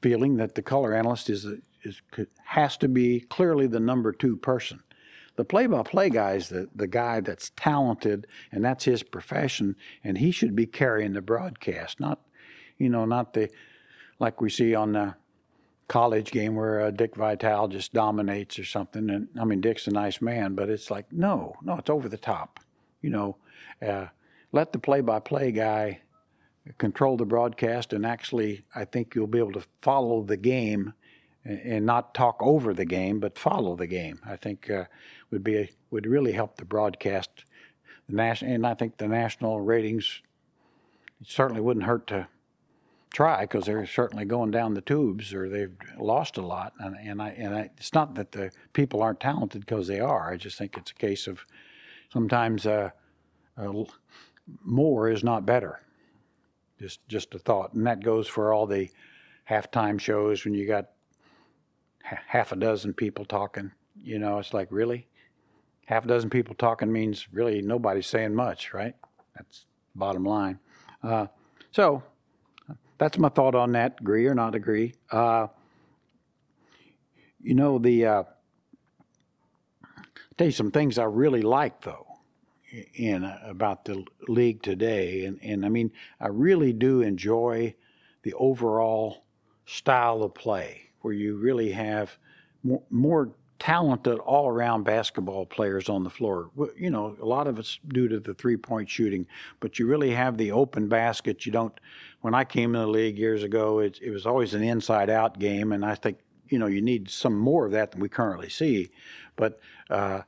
feeling 0.00 0.36
that 0.36 0.54
the 0.54 0.62
color 0.62 0.94
analyst 0.94 1.30
is 1.30 1.46
is 1.84 2.02
has 2.44 2.76
to 2.78 2.88
be 2.88 3.20
clearly 3.20 3.66
the 3.66 3.80
number 3.80 4.12
two 4.12 4.36
person. 4.36 4.82
The 5.36 5.44
play-by-play 5.44 6.10
guy 6.10 6.32
is 6.32 6.48
the, 6.48 6.68
the 6.74 6.88
guy 6.88 7.20
that's 7.20 7.52
talented 7.54 8.26
and 8.50 8.64
that's 8.64 8.84
his 8.84 9.04
profession, 9.04 9.76
and 10.02 10.18
he 10.18 10.32
should 10.32 10.56
be 10.56 10.66
carrying 10.66 11.12
the 11.12 11.22
broadcast, 11.22 12.00
not 12.00 12.20
you 12.78 12.88
know 12.88 13.04
not 13.04 13.34
the 13.34 13.50
like 14.18 14.40
we 14.40 14.50
see 14.50 14.74
on 14.74 14.92
the 14.92 15.14
college 15.88 16.30
game 16.30 16.54
where 16.54 16.80
uh, 16.82 16.90
Dick 16.90 17.16
Vitale 17.16 17.68
just 17.68 17.92
dominates 17.92 18.58
or 18.58 18.64
something. 18.64 19.08
And 19.10 19.28
I 19.40 19.44
mean, 19.44 19.60
Dick's 19.60 19.86
a 19.86 19.90
nice 19.90 20.20
man, 20.20 20.54
but 20.54 20.68
it's 20.68 20.90
like, 20.90 21.10
no, 21.12 21.54
no, 21.62 21.76
it's 21.76 21.90
over 21.90 22.08
the 22.08 22.18
top. 22.18 22.60
You 23.00 23.10
know, 23.10 23.36
uh, 23.86 24.06
let 24.52 24.72
the 24.72 24.78
play 24.78 25.00
by 25.00 25.20
play 25.20 25.50
guy 25.50 26.00
control 26.76 27.16
the 27.16 27.24
broadcast, 27.24 27.92
and 27.92 28.04
actually, 28.04 28.64
I 28.74 28.84
think 28.84 29.14
you'll 29.14 29.26
be 29.26 29.38
able 29.38 29.52
to 29.52 29.64
follow 29.80 30.22
the 30.22 30.36
game 30.36 30.94
and, 31.44 31.86
not 31.86 32.14
talk 32.14 32.36
over 32.40 32.74
the 32.74 32.84
game, 32.84 33.20
but 33.20 33.38
follow 33.38 33.74
the 33.74 33.86
game. 33.86 34.20
I 34.26 34.36
think 34.36 34.70
uh, 34.70 34.84
would 35.30 35.42
be 35.42 35.70
would 35.90 36.06
really 36.06 36.32
help 36.32 36.56
the 36.56 36.64
broadcast. 36.64 37.44
The 38.08 38.16
national, 38.16 38.52
and 38.52 38.66
I 38.66 38.74
think 38.74 38.96
the 38.96 39.08
national 39.08 39.60
ratings 39.60 40.22
certainly 41.24 41.60
wouldn't 41.60 41.86
hurt 41.86 42.06
to 42.08 42.28
try 43.10 43.42
because 43.42 43.64
they're 43.64 43.86
certainly 43.86 44.24
going 44.24 44.50
down 44.50 44.74
the 44.74 44.80
tubes 44.80 45.32
or 45.32 45.48
they've 45.48 45.76
lost 45.98 46.36
a 46.36 46.42
lot. 46.42 46.72
And, 46.78 46.96
and 46.96 47.22
I 47.22 47.30
and 47.30 47.54
I, 47.54 47.70
it's 47.76 47.94
not 47.94 48.14
that 48.16 48.32
the 48.32 48.50
people 48.72 49.02
aren't 49.02 49.20
talented 49.20 49.62
because 49.62 49.86
they 49.86 50.00
are. 50.00 50.30
I 50.30 50.36
just 50.36 50.58
think 50.58 50.76
it's 50.76 50.90
a 50.90 50.94
case 50.94 51.26
of 51.26 51.44
sometimes 52.12 52.66
uh, 52.66 52.90
uh, 53.56 53.84
more 54.64 55.08
is 55.08 55.24
not 55.24 55.46
better. 55.46 55.80
Just 56.78 57.06
just 57.08 57.34
a 57.34 57.38
thought, 57.38 57.74
and 57.74 57.86
that 57.86 58.02
goes 58.02 58.28
for 58.28 58.52
all 58.52 58.66
the 58.66 58.88
halftime 59.50 59.98
shows 60.00 60.44
when 60.44 60.54
you 60.54 60.66
got 60.66 60.90
h- 62.10 62.18
half 62.26 62.52
a 62.52 62.56
dozen 62.56 62.92
people 62.92 63.24
talking. 63.24 63.72
You 63.96 64.18
know, 64.18 64.38
it's 64.38 64.54
like 64.54 64.68
really 64.70 65.08
half 65.86 66.04
a 66.04 66.08
dozen 66.08 66.30
people 66.30 66.54
talking 66.54 66.92
means 66.92 67.26
really 67.32 67.62
nobody's 67.62 68.06
saying 68.06 68.34
much, 68.34 68.72
right? 68.72 68.94
That's 69.34 69.64
bottom 69.94 70.24
line. 70.24 70.58
Uh, 71.02 71.26
so 71.72 72.02
that's 72.98 73.18
my 73.18 73.28
thought 73.28 73.54
on 73.54 73.72
that. 73.72 73.96
Agree 74.00 74.26
or 74.26 74.34
not 74.34 74.54
agree? 74.54 74.94
Uh, 75.10 75.48
you 77.40 77.54
know 77.54 77.78
the. 77.78 78.06
Uh, 78.06 78.22
tell 80.36 80.46
you 80.46 80.52
some 80.52 80.70
things 80.70 80.98
I 80.98 81.04
really 81.04 81.42
like 81.42 81.80
though, 81.80 82.06
in 82.94 83.24
uh, 83.24 83.40
about 83.44 83.84
the 83.84 84.04
league 84.28 84.62
today, 84.62 85.24
and 85.24 85.38
and 85.42 85.64
I 85.64 85.68
mean 85.68 85.90
I 86.20 86.28
really 86.28 86.72
do 86.72 87.00
enjoy 87.02 87.74
the 88.22 88.34
overall 88.34 89.24
style 89.66 90.22
of 90.22 90.34
play 90.34 90.90
where 91.00 91.14
you 91.14 91.36
really 91.36 91.72
have 91.72 92.18
more, 92.62 92.82
more 92.90 93.30
talented 93.58 94.18
all 94.20 94.48
around 94.48 94.84
basketball 94.84 95.44
players 95.44 95.88
on 95.88 96.04
the 96.04 96.10
floor. 96.10 96.50
You 96.76 96.90
know, 96.90 97.16
a 97.20 97.24
lot 97.24 97.46
of 97.46 97.58
it's 97.58 97.78
due 97.88 98.08
to 98.08 98.20
the 98.20 98.34
three 98.34 98.56
point 98.56 98.88
shooting, 98.88 99.26
but 99.60 99.78
you 99.78 99.86
really 99.86 100.10
have 100.10 100.36
the 100.36 100.52
open 100.52 100.88
basket. 100.88 101.44
You 101.44 101.52
don't, 101.52 101.78
when 102.20 102.34
I 102.34 102.44
came 102.44 102.74
in 102.74 102.80
the 102.80 102.86
league 102.86 103.18
years 103.18 103.42
ago, 103.42 103.80
it, 103.80 103.98
it 104.00 104.10
was 104.10 104.26
always 104.26 104.54
an 104.54 104.62
inside 104.62 105.10
out 105.10 105.38
game, 105.38 105.72
and 105.72 105.84
I 105.84 105.94
think, 105.94 106.18
you 106.48 106.58
know, 106.58 106.66
you 106.66 106.80
need 106.80 107.10
some 107.10 107.36
more 107.36 107.66
of 107.66 107.72
that 107.72 107.92
than 107.92 108.00
we 108.00 108.08
currently 108.08 108.48
see. 108.48 108.90
But, 109.36 109.60
uh, 109.90 110.22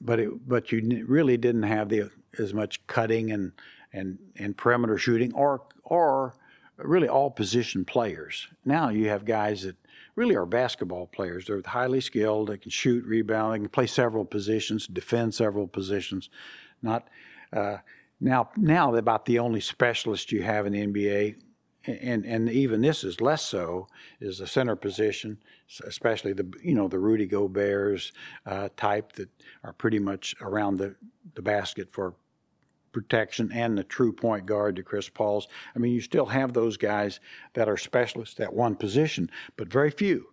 but 0.00 0.20
it, 0.20 0.48
but 0.48 0.72
you 0.72 1.04
really 1.06 1.36
didn't 1.36 1.64
have 1.64 1.88
the 1.88 2.10
as 2.38 2.54
much 2.54 2.86
cutting 2.86 3.32
and 3.32 3.52
and 3.92 4.18
and 4.36 4.56
perimeter 4.56 4.98
shooting 4.98 5.32
or 5.34 5.62
or 5.84 6.34
really 6.76 7.08
all 7.08 7.30
position 7.30 7.84
players. 7.84 8.46
Now 8.64 8.88
you 8.88 9.08
have 9.08 9.24
guys 9.24 9.62
that 9.62 9.76
really 10.14 10.34
are 10.34 10.46
basketball 10.46 11.06
players. 11.06 11.46
They're 11.46 11.62
highly 11.64 12.00
skilled. 12.00 12.48
They 12.48 12.58
can 12.58 12.70
shoot, 12.70 13.04
rebound. 13.04 13.54
They 13.54 13.58
can 13.58 13.68
play 13.68 13.86
several 13.86 14.24
positions, 14.24 14.86
defend 14.86 15.34
several 15.34 15.66
positions. 15.66 16.30
Not 16.82 17.08
uh, 17.52 17.78
now. 18.20 18.50
Now 18.56 18.94
about 18.94 19.24
the 19.26 19.38
only 19.38 19.60
specialist 19.60 20.32
you 20.32 20.42
have 20.42 20.66
in 20.66 20.72
the 20.72 20.86
NBA, 20.86 21.36
and 21.88 22.24
and 22.24 22.50
even 22.50 22.80
this 22.80 23.04
is 23.04 23.20
less 23.20 23.44
so. 23.44 23.88
Is 24.20 24.38
the 24.38 24.46
center 24.46 24.76
position, 24.76 25.38
especially 25.86 26.32
the 26.32 26.46
you 26.62 26.74
know 26.74 26.88
the 26.88 26.98
Rudy 26.98 27.26
Gobert's 27.26 28.12
uh, 28.46 28.68
type 28.76 29.12
that 29.12 29.28
are 29.64 29.72
pretty 29.72 29.98
much 29.98 30.34
around 30.40 30.76
the 30.76 30.94
the 31.34 31.42
basket 31.42 31.88
for 31.92 32.14
protection 32.92 33.50
and 33.52 33.76
the 33.76 33.84
true 33.84 34.12
point 34.12 34.46
guard 34.46 34.76
to 34.76 34.82
Chris 34.82 35.08
Paul's. 35.08 35.46
I 35.74 35.78
mean, 35.78 35.92
you 35.92 36.00
still 36.00 36.26
have 36.26 36.52
those 36.52 36.76
guys 36.76 37.20
that 37.54 37.68
are 37.68 37.76
specialists 37.76 38.40
at 38.40 38.52
one 38.52 38.74
position, 38.74 39.30
but 39.56 39.68
very 39.68 39.90
few. 39.90 40.26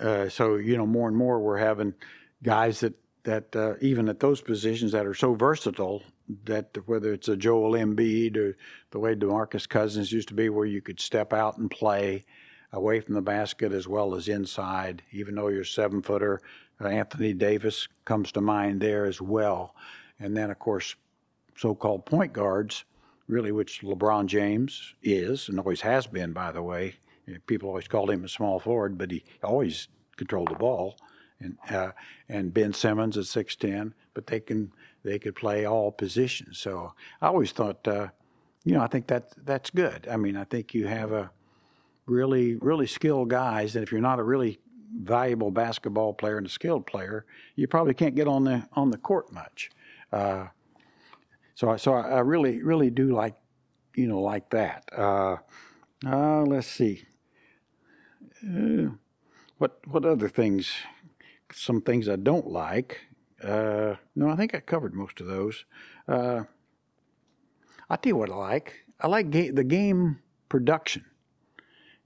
Uh, 0.00 0.28
so 0.28 0.56
you 0.56 0.76
know, 0.76 0.86
more 0.86 1.08
and 1.08 1.16
more 1.16 1.38
we're 1.40 1.58
having 1.58 1.94
guys 2.42 2.80
that 2.80 2.94
that 3.26 3.54
uh, 3.56 3.74
even 3.80 4.08
at 4.08 4.20
those 4.20 4.40
positions 4.40 4.92
that 4.92 5.04
are 5.04 5.14
so 5.14 5.34
versatile 5.34 6.02
that 6.44 6.76
whether 6.86 7.12
it's 7.12 7.28
a 7.28 7.36
Joel 7.36 7.72
Embiid 7.72 8.36
or 8.36 8.56
the 8.92 9.00
way 9.00 9.14
DeMarcus 9.14 9.68
Cousins 9.68 10.12
used 10.12 10.28
to 10.28 10.34
be, 10.34 10.48
where 10.48 10.64
you 10.64 10.80
could 10.80 11.00
step 11.00 11.32
out 11.32 11.58
and 11.58 11.68
play 11.68 12.24
away 12.72 13.00
from 13.00 13.14
the 13.14 13.20
basket 13.20 13.72
as 13.72 13.88
well 13.88 14.14
as 14.14 14.28
inside, 14.28 15.02
even 15.10 15.34
though 15.34 15.48
you're 15.48 15.64
seven 15.64 16.02
footer. 16.02 16.40
Uh, 16.80 16.86
Anthony 16.86 17.32
Davis 17.32 17.88
comes 18.04 18.30
to 18.32 18.40
mind 18.40 18.80
there 18.80 19.06
as 19.06 19.20
well. 19.20 19.74
And 20.20 20.36
then, 20.36 20.50
of 20.50 20.58
course, 20.60 20.94
so-called 21.56 22.06
point 22.06 22.32
guards, 22.32 22.84
really, 23.26 23.50
which 23.50 23.82
LeBron 23.82 24.26
James 24.26 24.94
is 25.02 25.48
and 25.48 25.58
always 25.58 25.80
has 25.80 26.06
been, 26.06 26.32
by 26.32 26.52
the 26.52 26.62
way. 26.62 26.94
People 27.48 27.70
always 27.70 27.88
called 27.88 28.10
him 28.10 28.24
a 28.24 28.28
small 28.28 28.60
forward, 28.60 28.96
but 28.96 29.10
he 29.10 29.24
always 29.42 29.88
controlled 30.16 30.50
the 30.50 30.54
ball. 30.54 30.96
And 31.40 31.58
uh, 31.70 31.92
and 32.28 32.54
Ben 32.54 32.72
Simmons 32.72 33.18
at 33.18 33.26
six 33.26 33.56
ten, 33.56 33.94
but 34.14 34.26
they 34.26 34.40
can 34.40 34.72
they 35.04 35.18
could 35.18 35.34
play 35.34 35.66
all 35.66 35.92
positions. 35.92 36.58
So 36.58 36.92
I 37.20 37.26
always 37.26 37.52
thought, 37.52 37.86
uh, 37.86 38.08
you 38.64 38.72
know, 38.72 38.80
I 38.80 38.86
think 38.86 39.06
that 39.08 39.32
that's 39.44 39.70
good. 39.70 40.08
I 40.10 40.16
mean, 40.16 40.36
I 40.36 40.44
think 40.44 40.72
you 40.72 40.86
have 40.86 41.12
a 41.12 41.30
really 42.06 42.56
really 42.56 42.86
skilled 42.86 43.28
guys, 43.30 43.76
and 43.76 43.82
if 43.82 43.92
you're 43.92 44.00
not 44.00 44.18
a 44.18 44.22
really 44.22 44.58
valuable 45.02 45.50
basketball 45.50 46.14
player 46.14 46.38
and 46.38 46.46
a 46.46 46.50
skilled 46.50 46.86
player, 46.86 47.26
you 47.54 47.66
probably 47.68 47.94
can't 47.94 48.14
get 48.14 48.28
on 48.28 48.44
the 48.44 48.66
on 48.72 48.90
the 48.90 48.98
court 48.98 49.32
much. 49.32 49.70
Uh, 50.12 50.46
so 51.54 51.70
I, 51.70 51.76
so 51.76 51.92
I 51.94 52.20
really 52.20 52.62
really 52.62 52.90
do 52.90 53.14
like 53.14 53.34
you 53.94 54.06
know 54.06 54.20
like 54.20 54.50
that. 54.50 54.84
Uh, 54.96 55.36
uh, 56.06 56.42
let's 56.42 56.66
see. 56.66 57.04
Uh, 58.42 58.90
what 59.58 59.80
what 59.86 60.04
other 60.04 60.28
things? 60.28 60.70
Some 61.52 61.80
things 61.80 62.08
I 62.08 62.16
don't 62.16 62.48
like. 62.48 63.00
Uh, 63.42 63.94
no, 64.14 64.28
I 64.28 64.36
think 64.36 64.54
I 64.54 64.60
covered 64.60 64.94
most 64.94 65.20
of 65.20 65.26
those. 65.26 65.64
Uh, 66.08 66.44
I 67.88 67.96
tell 67.96 68.10
you 68.10 68.16
what 68.16 68.30
I 68.30 68.34
like. 68.34 68.74
I 69.00 69.08
like 69.08 69.30
ga- 69.30 69.50
the 69.50 69.64
game 69.64 70.18
production. 70.48 71.04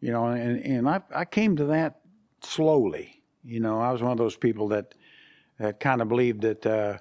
You 0.01 0.13
know, 0.13 0.27
and 0.27 0.65
and 0.65 0.89
I 0.89 1.01
I 1.15 1.25
came 1.25 1.57
to 1.57 1.65
that 1.67 2.01
slowly. 2.43 3.23
You 3.45 3.61
know, 3.61 3.81
I 3.81 3.93
was 3.93 4.03
one 4.03 4.13
of 4.13 4.19
those 4.19 4.37
people 4.37 4.69
that 4.69 4.95
that 5.59 5.81
kind 5.81 6.01
of 6.03 6.09
believed 6.09 6.41
that 6.43 6.67
uh, 6.67 6.99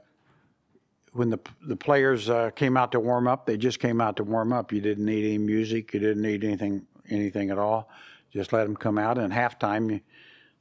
when 1.13 1.30
the 1.30 1.39
the 1.67 1.75
players 1.75 2.30
uh, 2.30 2.52
came 2.52 2.78
out 2.78 2.91
to 2.91 2.99
warm 2.99 3.28
up, 3.28 3.45
they 3.45 3.58
just 3.58 3.80
came 3.80 4.02
out 4.02 4.15
to 4.17 4.23
warm 4.23 4.54
up. 4.54 4.71
You 4.71 4.82
didn't 4.82 5.06
need 5.06 5.25
any 5.25 5.38
music. 5.38 5.93
You 5.93 5.99
didn't 5.99 6.21
need 6.21 6.43
anything 6.43 6.86
anything 7.10 7.49
at 7.49 7.58
all. 7.58 7.89
Just 8.32 8.54
let 8.54 8.65
them 8.65 8.75
come 8.75 8.97
out. 8.97 9.17
And 9.17 9.34
halftime, 9.34 9.91
you, 9.91 10.02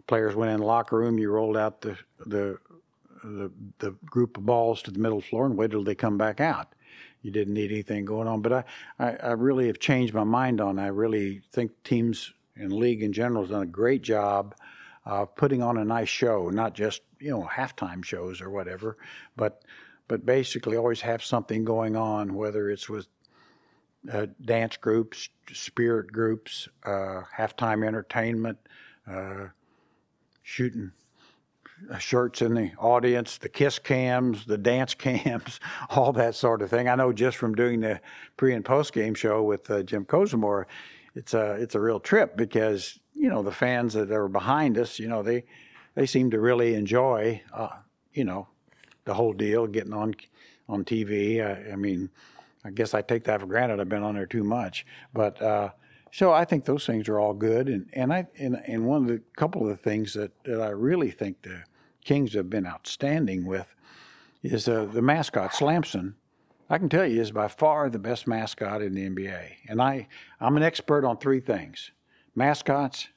players 0.08 0.34
went 0.34 0.50
in 0.50 0.58
the 0.58 0.66
locker 0.66 0.98
room. 0.98 1.18
You 1.18 1.30
rolled 1.30 1.56
out 1.56 1.80
the 1.80 1.96
the 2.26 2.58
the, 3.22 3.50
the 3.78 3.90
group 4.06 4.36
of 4.36 4.46
balls 4.46 4.82
to 4.82 4.90
the 4.90 4.98
middle 4.98 5.20
floor 5.20 5.46
and 5.46 5.56
waited 5.56 5.72
till 5.72 5.84
they 5.84 5.94
come 5.94 6.18
back 6.18 6.40
out. 6.40 6.74
You 7.22 7.30
didn't 7.30 7.54
need 7.54 7.70
anything 7.70 8.04
going 8.04 8.28
on. 8.28 8.42
But 8.42 8.52
I, 8.52 8.64
I, 8.98 9.10
I 9.16 9.32
really 9.32 9.66
have 9.66 9.78
changed 9.78 10.14
my 10.14 10.24
mind 10.24 10.60
on. 10.60 10.78
I 10.78 10.86
really 10.88 11.42
think 11.52 11.72
teams 11.84 12.32
and 12.56 12.72
league 12.72 13.02
in 13.02 13.12
general 13.12 13.42
has 13.42 13.50
done 13.50 13.62
a 13.62 13.66
great 13.66 14.02
job 14.02 14.54
of 15.04 15.34
putting 15.36 15.62
on 15.62 15.78
a 15.78 15.84
nice 15.84 16.08
show, 16.08 16.48
not 16.48 16.74
just 16.74 17.02
you 17.20 17.30
know 17.30 17.48
halftime 17.50 18.04
shows 18.04 18.40
or 18.40 18.50
whatever, 18.50 18.96
but 19.36 19.62
but 20.06 20.24
basically 20.24 20.76
always 20.76 21.02
have 21.02 21.22
something 21.22 21.64
going 21.64 21.96
on, 21.96 22.34
whether 22.34 22.70
it's 22.70 22.88
with 22.88 23.08
uh, 24.10 24.26
dance 24.44 24.76
groups, 24.76 25.28
spirit 25.52 26.10
groups, 26.12 26.68
uh, 26.84 27.22
halftime 27.36 27.86
entertainment, 27.86 28.58
uh, 29.10 29.48
shooting 30.48 30.90
shirts 31.98 32.40
in 32.40 32.54
the 32.54 32.72
audience, 32.78 33.36
the 33.36 33.50
kiss 33.50 33.78
cams, 33.78 34.46
the 34.46 34.56
dance 34.56 34.94
cams, 35.06 35.60
all 35.90 36.10
that 36.14 36.34
sort 36.34 36.62
of 36.62 36.70
thing. 36.70 36.88
I 36.88 36.94
know 36.94 37.12
just 37.12 37.36
from 37.36 37.54
doing 37.54 37.80
the 37.80 38.00
pre 38.38 38.54
and 38.54 38.64
post 38.64 38.94
game 38.94 39.14
show 39.14 39.42
with 39.42 39.70
uh, 39.70 39.82
Jim 39.82 40.06
Kozimor, 40.06 40.64
it's 41.14 41.34
a 41.34 41.52
it's 41.52 41.74
a 41.74 41.80
real 41.80 42.00
trip 42.00 42.34
because 42.34 42.98
you 43.12 43.28
know 43.28 43.42
the 43.42 43.52
fans 43.52 43.92
that 43.92 44.10
are 44.10 44.26
behind 44.26 44.78
us, 44.78 44.98
you 44.98 45.06
know 45.06 45.22
they 45.22 45.44
they 45.94 46.06
seem 46.06 46.30
to 46.30 46.40
really 46.40 46.74
enjoy, 46.74 47.42
uh, 47.52 47.68
you 48.14 48.24
know, 48.24 48.48
the 49.04 49.12
whole 49.12 49.34
deal, 49.34 49.66
getting 49.66 49.92
on 49.92 50.14
on 50.66 50.84
TV. 50.84 51.44
I, 51.44 51.72
I, 51.72 51.76
mean, 51.76 52.08
I 52.64 52.70
guess 52.70 52.94
I 52.94 53.02
take 53.02 53.24
that 53.24 53.40
for 53.40 53.46
granted. 53.46 53.80
I've 53.80 53.88
been 53.88 54.02
on 54.02 54.14
there 54.14 54.26
too 54.26 54.44
much, 54.44 54.86
but 55.12 55.40
uh, 55.42 55.70
so 56.12 56.32
I 56.32 56.44
think 56.44 56.64
those 56.64 56.86
things 56.86 57.08
are 57.08 57.18
all 57.18 57.34
good, 57.34 57.68
and 57.68 57.88
and 57.92 58.12
I 58.12 58.26
and, 58.38 58.60
and 58.66 58.86
one 58.86 59.02
of 59.02 59.08
the 59.08 59.20
couple 59.36 59.62
of 59.62 59.68
the 59.68 59.76
things 59.76 60.14
that, 60.14 60.32
that 60.44 60.60
I 60.60 60.70
really 60.70 61.10
think 61.10 61.42
the 61.42 61.62
Kings 62.04 62.34
have 62.34 62.48
been 62.48 62.66
outstanding 62.66 63.44
with 63.46 63.74
is 64.42 64.68
uh, 64.68 64.86
the 64.86 65.02
mascot 65.02 65.54
Slamson. 65.54 66.14
I 66.70 66.78
can 66.78 66.88
tell 66.88 67.06
you 67.06 67.20
is 67.20 67.30
by 67.30 67.48
far 67.48 67.88
the 67.88 67.98
best 67.98 68.26
mascot 68.26 68.82
in 68.82 68.94
the 68.94 69.08
NBA, 69.08 69.40
and 69.68 69.80
I 69.80 70.08
I'm 70.40 70.56
an 70.56 70.62
expert 70.62 71.04
on 71.04 71.18
three 71.18 71.40
things: 71.40 71.92
mascots, 72.34 73.08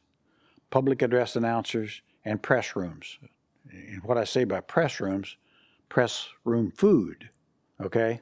public 0.69 1.01
address 1.01 1.35
announcers, 1.35 2.01
and 2.25 2.41
press 2.41 2.75
rooms. 2.75 3.19
And 3.71 4.03
what 4.03 4.17
I 4.17 4.23
say 4.23 4.43
by 4.43 4.61
press 4.61 4.99
rooms, 4.99 5.37
press 5.89 6.27
room 6.43 6.71
food. 6.71 7.29
Okay, 7.79 8.21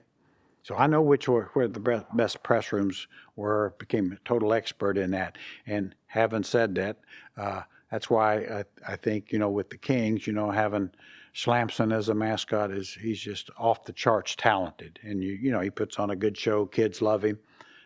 so 0.64 0.76
I 0.76 0.88
know 0.88 1.02
which 1.02 1.28
were 1.28 1.50
where 1.54 1.68
the 1.68 2.06
best 2.14 2.44
press 2.44 2.72
rooms 2.72 3.08
were. 3.36 3.74
Became 3.78 4.12
a 4.12 4.18
total 4.28 4.54
expert 4.54 4.98
in 4.98 5.12
that. 5.12 5.38
And 5.66 5.96
having 6.08 6.44
said 6.44 6.76
that, 6.76 6.98
uh, 7.38 7.62
that's 7.92 8.10
why 8.10 8.38
I, 8.38 8.64
I 8.88 8.96
think 8.96 9.32
you 9.32 9.40
know 9.40 9.50
with 9.50 9.70
the 9.70 9.78
Kings, 9.78 10.28
you 10.28 10.34
know 10.34 10.52
having 10.52 10.92
Slamson 11.34 11.92
as 11.92 12.10
a 12.10 12.14
mascot 12.14 12.72
is 12.72 12.94
he's 12.94 13.20
just 13.20 13.50
off 13.58 13.86
the 13.86 13.94
charts 13.94 14.36
talented, 14.36 15.00
and 15.04 15.24
you 15.24 15.34
you 15.34 15.52
know 15.52 15.60
he 15.60 15.70
puts 15.70 15.98
on 15.98 16.10
a 16.10 16.16
good 16.16 16.38
show. 16.38 16.66
Kids 16.66 17.02
love 17.02 17.24
him, 17.24 17.40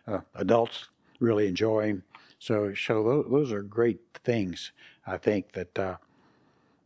uh, 0.08 0.20
adults 0.36 0.90
really 1.20 1.48
enjoy 1.48 1.88
him. 1.88 2.04
So 2.40 2.74
so 2.74 3.04
those, 3.04 3.26
those 3.30 3.52
are 3.52 3.62
great 3.62 4.00
things. 4.24 4.72
I 5.06 5.18
think 5.18 5.54
that 5.54 5.78
uh, 5.80 5.98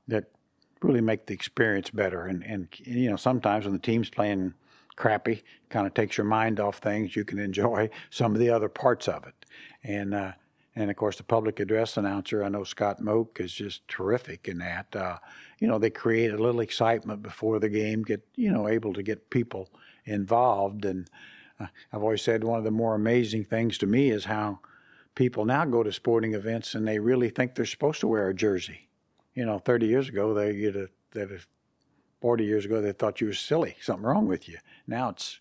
that 0.07 0.25
really 0.81 1.01
make 1.01 1.25
the 1.25 1.33
experience 1.33 1.89
better. 1.89 2.25
And 2.25 2.43
and 2.43 2.67
you 2.83 3.09
know 3.09 3.15
sometimes 3.15 3.65
when 3.65 3.73
the 3.73 3.79
team's 3.79 4.09
playing 4.09 4.53
crappy, 4.97 5.43
kind 5.69 5.87
of 5.87 5.93
takes 5.93 6.17
your 6.17 6.25
mind 6.25 6.59
off 6.59 6.79
things. 6.79 7.15
You 7.15 7.23
can 7.23 7.39
enjoy 7.39 7.89
some 8.09 8.33
of 8.33 8.39
the 8.39 8.49
other 8.49 8.67
parts 8.67 9.07
of 9.07 9.25
it. 9.25 9.45
And 9.83 10.13
uh, 10.13 10.33
and 10.75 10.91
of 10.91 10.97
course 10.97 11.15
the 11.15 11.23
public 11.23 11.59
address 11.59 11.95
announcer, 11.95 12.43
I 12.43 12.49
know 12.49 12.63
Scott 12.63 12.99
Moak 12.99 13.39
is 13.39 13.53
just 13.53 13.87
terrific 13.87 14.47
in 14.47 14.57
that. 14.59 14.93
Uh, 14.95 15.17
you 15.59 15.67
know, 15.67 15.79
they 15.79 15.89
create 15.89 16.33
a 16.33 16.37
little 16.37 16.61
excitement 16.61 17.23
before 17.23 17.59
the 17.59 17.69
game, 17.69 18.03
get 18.03 18.27
you 18.35 18.51
know 18.51 18.67
able 18.67 18.93
to 18.93 19.03
get 19.03 19.29
people 19.29 19.69
involved. 20.05 20.83
And 20.83 21.09
uh, 21.59 21.67
I've 21.93 22.03
always 22.03 22.21
said 22.21 22.43
one 22.43 22.57
of 22.57 22.65
the 22.65 22.71
more 22.71 22.95
amazing 22.95 23.45
things 23.45 23.77
to 23.79 23.85
me 23.85 24.09
is 24.09 24.25
how 24.25 24.59
people 25.15 25.45
now 25.45 25.65
go 25.65 25.81
to 25.81 25.91
sporting 25.91 26.33
events 26.33 26.75
and 26.75 26.87
they 26.87 26.99
really 26.99 27.29
think 27.29 27.55
they're 27.55 27.65
supposed 27.65 28.01
to 28.01 28.07
wear 28.07 28.29
a 28.29 28.35
jersey. 28.35 28.89
You 29.33 29.45
know, 29.45 29.59
30 29.59 29.87
years 29.87 30.09
ago 30.09 30.33
they 30.33 30.55
get 30.55 30.75
a 30.75 30.89
that 31.11 31.31
40 32.21 32.45
years 32.45 32.65
ago 32.65 32.81
they 32.81 32.91
thought 32.91 33.21
you 33.21 33.27
were 33.27 33.33
silly, 33.33 33.75
something 33.81 34.05
wrong 34.05 34.27
with 34.27 34.47
you. 34.47 34.57
Now 34.87 35.09
it's 35.09 35.39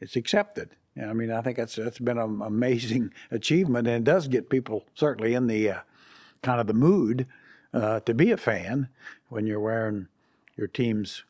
it's 0.00 0.16
accepted. 0.16 0.70
I 1.00 1.12
mean, 1.12 1.30
I 1.30 1.40
think 1.40 1.56
that's 1.56 1.76
that's 1.76 1.98
been 1.98 2.18
an 2.18 2.42
amazing 2.42 3.12
achievement, 3.30 3.86
and 3.88 3.96
it 3.96 4.10
does 4.10 4.28
get 4.28 4.50
people 4.50 4.86
certainly 4.94 5.34
in 5.34 5.46
the 5.46 5.70
uh, 5.70 5.80
kind 6.42 6.60
of 6.60 6.66
the 6.66 6.74
mood 6.74 7.26
uh, 7.72 8.00
to 8.00 8.14
be 8.14 8.30
a 8.30 8.36
fan 8.36 8.88
when 9.28 9.46
you're 9.46 9.60
wearing 9.60 10.08
your 10.56 10.66
team's 10.66 11.24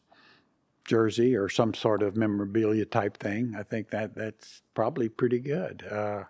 jersey 0.85 1.37
or 1.37 1.49
some 1.49 1.75
sort 1.75 2.03
of 2.03 2.17
memorabilia 2.17 2.85
type 2.85 3.17
thing. 3.17 3.55
I 3.57 3.63
think 3.63 3.91
that 3.91 4.15
that's 4.17 4.63
probably 4.75 5.09
pretty 5.09 5.39
good. 5.39 5.87
Uh, 5.89 6.25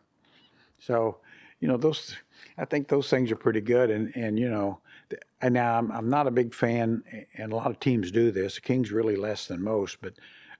so, 0.78 1.18
you 1.60 1.68
know, 1.68 1.78
those 1.78 2.16
I 2.58 2.64
think 2.66 2.88
those 2.88 3.08
things 3.08 3.30
are 3.30 3.36
pretty 3.36 3.60
good, 3.60 3.90
and 3.90 4.14
and 4.14 4.38
you 4.38 4.50
know, 4.50 4.80
and 5.40 5.54
now 5.54 5.78
I'm, 5.78 5.90
I'm 5.90 6.08
not 6.08 6.26
a 6.26 6.30
big 6.30 6.54
fan, 6.54 7.02
and 7.36 7.52
a 7.52 7.56
lot 7.56 7.70
of 7.70 7.80
teams 7.80 8.10
do 8.10 8.30
this. 8.30 8.56
The 8.56 8.60
Kings 8.60 8.90
really 8.92 9.16
less 9.16 9.46
than 9.46 9.62
most, 9.62 9.98
but 10.00 10.14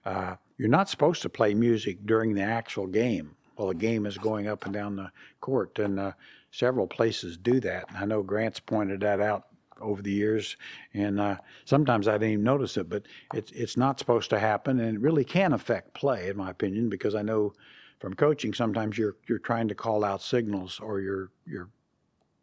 uh, 0.05 0.37
you're 0.59 0.69
not 0.69 0.89
supposed 0.89 1.23
to 1.23 1.29
play 1.29 1.55
music 1.55 1.99
during 2.05 2.35
the 2.35 2.43
actual 2.43 2.87
game 2.87 3.37
while 3.57 3.69
the 3.69 3.75
game 3.75 4.07
is 4.07 4.19
going 4.19 4.49
up 4.49 4.65
and 4.65 4.73
down 4.73 4.97
the 4.97 5.11
court, 5.41 5.79
and 5.79 6.01
uh, 6.01 6.13
several 6.51 6.87
places 6.87 7.37
do 7.37 7.61
that. 7.61 7.89
And 7.89 7.99
I 7.99 8.05
know 8.05 8.23
Grant's 8.23 8.61
pointed 8.61 9.01
that 9.01 9.21
out 9.21 9.47
over 9.81 10.03
the 10.03 10.13
years, 10.13 10.57
and 10.95 11.21
uh, 11.21 11.37
sometimes 11.65 12.09
I 12.09 12.13
didn't 12.13 12.31
even 12.31 12.45
notice 12.45 12.77
it, 12.77 12.89
but 12.89 13.03
it's 13.35 13.53
it's 13.53 13.77
not 13.77 13.99
supposed 13.99 14.31
to 14.31 14.39
happen, 14.39 14.81
and 14.81 14.97
it 14.97 15.01
really 15.01 15.25
can 15.25 15.53
affect 15.53 15.95
play, 15.95 16.29
in 16.29 16.37
my 16.37 16.51
opinion, 16.51 16.89
because 16.89 17.15
I 17.15 17.23
know 17.23 17.53
from 18.01 18.15
coaching 18.15 18.55
sometimes 18.55 18.99
you're 18.99 19.17
you're 19.29 19.39
trying 19.39 19.69
to 19.69 19.75
call 19.75 20.05
out 20.05 20.23
signals 20.23 20.81
or 20.81 21.01
you're 21.01 21.31
you're 21.47 21.69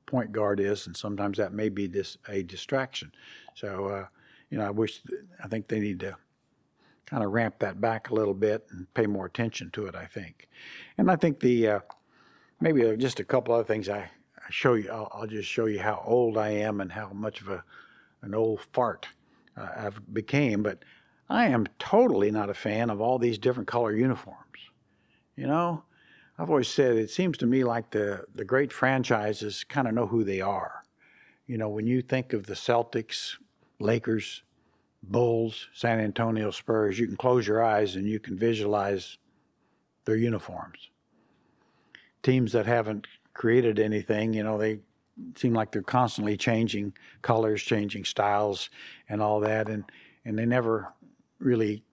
point 0.10 0.32
guard 0.32 0.60
is, 0.60 0.88
and 0.88 0.98
sometimes 0.98 1.38
that 1.38 1.54
may 1.54 1.70
be 1.70 1.86
this 1.86 2.18
a 2.28 2.42
distraction. 2.42 3.12
So, 3.54 3.86
uh, 3.86 4.06
you 4.50 4.58
know, 4.58 4.66
I 4.66 4.72
wish 4.72 5.02
I 5.44 5.48
think 5.48 5.68
they 5.68 5.80
need 5.80 6.00
to 6.00 6.18
kind 7.06 7.24
of 7.24 7.32
ramp 7.32 7.60
that 7.60 7.80
back 7.80 8.10
a 8.10 8.16
little 8.16 8.34
bit 8.34 8.66
and 8.72 8.92
pay 8.96 9.06
more 9.06 9.28
attention 9.28 9.70
to 9.72 9.86
it. 9.86 9.96
I 9.96 10.06
think, 10.06 10.50
and 10.98 11.12
I 11.12 11.16
think 11.16 11.40
the 11.40 11.68
uh, 11.68 11.80
maybe 12.60 12.98
just 12.98 13.20
a 13.20 13.24
couple 13.24 13.54
other 13.54 13.64
things 13.64 13.88
I, 13.88 14.00
I 14.00 14.50
show 14.50 14.74
you. 14.74 14.90
I'll, 14.92 15.12
I'll, 15.14 15.28
just 15.28 15.48
show 15.48 15.68
you 15.68 15.80
how 15.80 16.04
old 16.06 16.38
I 16.38 16.50
am 16.50 16.82
and 16.82 16.92
how 16.92 17.12
much 17.14 17.42
of 17.42 17.50
a 17.50 17.64
an 18.24 18.34
old 18.34 18.62
fart 18.74 19.08
uh, 19.56 19.70
I've 19.78 20.02
became. 20.12 20.64
But 20.64 20.84
I 21.30 21.46
am 21.48 21.68
totally 21.78 22.32
not 22.32 22.50
a 22.50 22.56
fan 22.56 22.90
of 22.90 23.00
all 23.00 23.20
these 23.20 23.38
different 23.38 23.68
color 23.68 23.96
uniforms. 23.96 24.40
You 25.36 25.46
know, 25.46 25.84
I've 26.40 26.50
always 26.50 26.70
said 26.70 26.96
it 26.96 27.10
seems 27.10 27.38
to 27.40 27.46
me 27.46 27.66
like 27.66 27.92
the, 27.92 28.24
the 28.34 28.46
great 28.46 28.72
franchises 28.72 29.66
kind 29.66 29.90
of 29.90 29.94
know 29.94 30.08
who 30.08 30.24
they 30.24 30.40
are. 30.40 30.84
You 31.48 31.58
know, 31.58 31.68
when 31.68 31.86
you 31.86 32.02
think 32.02 32.32
of 32.32 32.46
the 32.46 32.54
Celtics, 32.54 33.34
Lakers, 33.82 34.44
Bulls, 35.04 35.68
San 35.74 36.00
Antonio 36.00 36.50
Spurs, 36.52 36.98
you 36.98 37.08
can 37.08 37.18
close 37.18 37.46
your 37.46 37.62
eyes 37.62 37.98
and 37.98 38.08
you 38.08 38.22
can 38.22 38.38
visualize 38.38 39.18
their 40.06 40.16
uniforms. 40.16 40.90
Teams 42.24 42.54
that 42.54 42.66
haven't 42.66 43.08
created 43.34 43.78
anything, 43.78 44.34
you 44.34 44.44
know, 44.44 44.58
they 44.58 44.80
seem 45.36 45.54
like 45.54 45.74
they're 45.74 45.82
constantly 45.82 46.38
changing 46.38 46.94
colors, 47.22 47.62
changing 47.62 48.06
styles, 48.06 48.70
and 49.10 49.22
all 49.22 49.42
that, 49.42 49.68
and 49.68 49.84
and 50.24 50.38
they 50.38 50.46
never 50.46 50.94
really. 51.40 51.84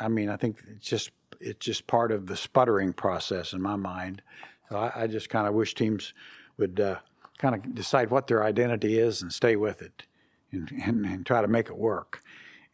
I 0.00 0.08
mean, 0.08 0.28
I 0.28 0.36
think 0.36 0.62
it's 0.68 0.86
just 0.86 1.10
it's 1.40 1.64
just 1.64 1.86
part 1.86 2.12
of 2.12 2.26
the 2.26 2.36
sputtering 2.36 2.92
process 2.92 3.52
in 3.52 3.62
my 3.62 3.76
mind. 3.76 4.22
So 4.68 4.76
I, 4.76 5.02
I 5.02 5.06
just 5.06 5.28
kind 5.28 5.46
of 5.46 5.54
wish 5.54 5.74
teams 5.74 6.14
would 6.58 6.80
uh, 6.80 6.96
kind 7.38 7.54
of 7.54 7.74
decide 7.74 8.10
what 8.10 8.26
their 8.26 8.44
identity 8.44 8.98
is 8.98 9.22
and 9.22 9.32
stay 9.32 9.56
with 9.56 9.82
it 9.82 10.04
and, 10.52 10.70
and, 10.84 11.04
and 11.04 11.26
try 11.26 11.42
to 11.42 11.48
make 11.48 11.68
it 11.68 11.76
work. 11.76 12.22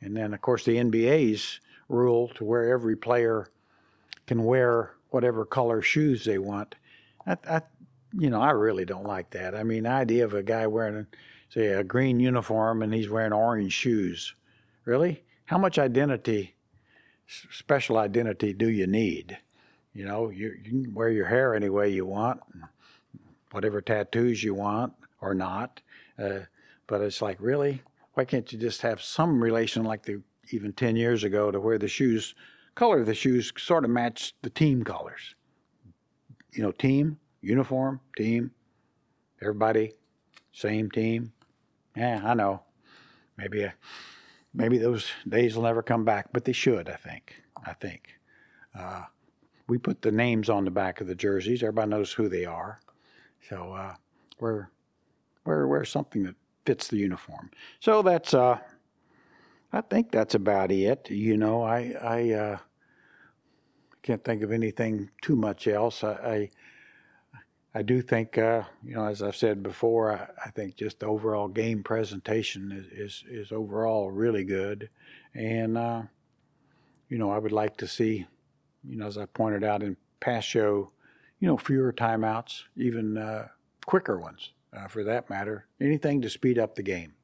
And 0.01 0.17
then, 0.17 0.33
of 0.35 0.41
course, 0.41 0.65
the 0.65 0.77
NBA's 0.77 1.61
rule 1.89 2.29
to 2.37 2.45
where 2.45 2.73
every 2.73 2.97
player 2.97 3.49
can 4.27 4.45
wear 4.45 4.95
whatever 5.11 5.45
color 5.45 5.83
shoes 5.83 6.25
they 6.25 6.39
want. 6.39 6.75
I, 7.27 7.37
I, 7.49 7.63
you 8.13 8.31
know, 8.31 8.41
I 8.41 8.51
really 8.51 8.85
don't 8.85 9.07
like 9.07 9.31
that. 9.31 9.55
I 9.55 9.63
mean, 9.63 9.85
the 9.85 9.91
idea 9.91 10.25
of 10.25 10.35
a 10.35 10.43
guy 10.43 10.67
wearing, 10.67 11.07
say, 11.49 11.67
a 11.69 11.85
green 11.85 12.21
uniform 12.21 12.83
and 12.83 12.95
he's 12.95 13.11
wearing 13.11 13.33
orange 13.33 13.73
shoes. 13.73 14.35
Really? 14.85 15.23
How 15.45 15.59
much 15.59 15.79
identity 15.79 16.55
special 17.51 17.99
identity 17.99 18.53
do 18.53 18.69
you 18.69 18.87
need? 18.87 19.39
You 19.93 20.05
know, 20.05 20.31
you, 20.31 20.53
you 20.63 20.71
can 20.85 20.95
wear 20.95 21.11
your 21.11 21.27
hair 21.27 21.55
any 21.55 21.69
way 21.69 21.89
you 21.89 22.07
want, 22.07 22.41
whatever 23.51 23.81
tattoos 23.81 24.43
you 24.43 24.55
want 24.55 24.93
or 25.21 25.35
not. 25.35 25.81
Uh, 26.19 26.41
but 26.87 27.01
it's 27.01 27.23
like, 27.23 27.37
really? 27.41 27.83
Why 28.15 28.25
can't 28.25 28.53
you 28.53 28.59
just 28.59 28.83
have 28.83 29.03
some 29.03 29.43
relation 29.43 29.85
like 29.85 30.05
the 30.05 30.23
even 30.51 30.73
10 30.73 30.97
years 30.97 31.25
ago 31.25 31.51
to 31.51 31.61
where 31.61 31.79
the 31.79 31.89
shoes, 31.89 32.35
color 32.75 33.01
of 33.01 33.07
the 33.07 33.15
shoes 33.15 33.53
sort 33.57 33.85
of 33.85 33.91
match 33.91 34.35
the 34.43 34.51
team 34.51 34.83
colors? 34.83 35.35
You 36.53 36.63
know, 36.63 36.73
team, 36.73 37.19
uniform, 37.41 38.01
team, 38.17 38.51
everybody, 39.41 39.95
same 40.53 40.91
team. 40.91 41.33
Yeah, 41.97 42.21
I 42.25 42.35
know. 42.35 42.63
Maybe 43.37 43.63
a 43.63 43.75
maybe 44.53 44.79
those 44.79 45.11
days 45.29 45.57
will 45.57 45.65
never 45.65 45.83
come 45.83 46.05
back, 46.05 46.29
but 46.33 46.45
they 46.45 46.53
should. 46.53 46.89
I 46.89 46.97
think. 46.97 47.43
I 47.65 47.73
think. 47.75 48.19
Uh, 48.79 49.03
we 49.69 49.79
put 49.79 50.03
the 50.03 50.11
names 50.11 50.49
on 50.49 50.65
the 50.65 50.71
back 50.71 51.01
of 51.01 51.07
the 51.07 51.15
jerseys. 51.15 51.63
Everybody 51.63 51.91
knows 51.91 52.13
who 52.13 52.29
they 52.29 52.45
are. 52.45 52.81
So 53.49 53.73
uh, 53.73 53.95
we're 54.41 54.69
we're 55.45 55.67
we're 55.67 55.85
something 55.85 56.25
that 56.25 56.35
fits 56.67 56.89
the 56.89 56.97
uniform. 56.97 57.51
So 57.79 58.03
that's 58.03 58.35
uh, 58.35 58.59
I 59.73 59.81
think 59.81 60.11
that's 60.11 60.35
about 60.35 60.73
it. 60.73 61.09
You 61.11 61.37
know, 61.37 61.63
I 61.63 61.95
I 62.01 62.31
uh, 62.31 62.59
can't 64.03 64.25
think 64.25 64.43
of 64.43 64.53
anything 64.53 65.11
too 65.23 65.37
much 65.37 65.69
else. 65.69 66.03
I, 66.03 66.13
I 66.13 66.51
I 67.75 67.83
do 67.83 68.03
think, 68.03 68.37
uh, 68.37 68.63
you 68.85 68.97
know, 68.97 69.07
as 69.07 69.23
I've 69.23 69.37
said 69.37 69.63
before, 69.63 70.13
I, 70.13 70.27
I, 70.47 70.51
think 70.51 70.75
just 70.75 70.99
the 70.99 71.07
overall 71.07 71.47
game 71.47 71.85
presentation 71.85 72.73
is, 72.73 73.23
is, 73.23 73.25
is 73.29 73.53
overall 73.53 74.11
really 74.11 74.43
good. 74.43 74.91
And, 75.35 75.79
uh, 75.79 76.03
you 77.09 77.19
know, 77.19 77.31
I 77.31 77.39
would 77.39 77.53
like 77.53 77.77
to 77.77 77.87
see, 77.87 78.27
you 78.83 78.97
know, 78.97 79.07
as 79.07 79.17
I 79.17 79.27
pointed 79.27 79.63
out 79.63 79.85
in 79.85 79.97
past 80.19 80.49
show, 80.49 80.91
you 81.39 81.47
know, 81.47 81.57
fewer 81.57 81.93
timeouts, 81.93 82.65
even 82.77 83.17
uh, 83.17 83.47
quicker 83.87 84.19
ones 84.19 84.51
uh, 84.77 84.89
for 84.89 85.05
that 85.05 85.31
matter. 85.31 85.67
Anything 85.81 86.21
to 86.23 86.31
speed 86.31 86.59
up 86.59 86.75
the 86.75 86.83
game. 86.83 87.15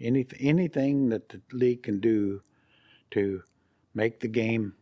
Any, 0.00 0.26
anything 0.40 1.10
that 1.10 1.28
the 1.28 1.42
league 1.52 1.82
can 1.82 2.00
do 2.00 2.42
to 3.10 3.42
make 3.94 4.20
the 4.20 4.28
game 4.28 4.74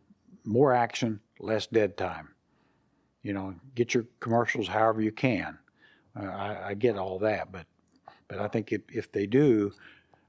more 0.45 0.73
action, 0.73 1.19
less 1.39 1.67
dead 1.67 1.97
time 1.97 2.32
you 3.23 3.33
know, 3.33 3.55
get 3.75 3.93
your 3.93 4.05
commercials 4.19 4.67
however 4.67 5.01
you 5.01 5.11
can. 5.11 5.57
Uh, 6.15 6.25
I, 6.25 6.67
I 6.69 6.73
get 6.75 6.97
all 6.97 7.19
that, 7.19 7.51
but 7.51 7.65
but 8.27 8.39
I 8.39 8.47
think 8.47 8.71
if, 8.71 8.81
if 8.89 9.11
they 9.11 9.25
do, 9.25 9.73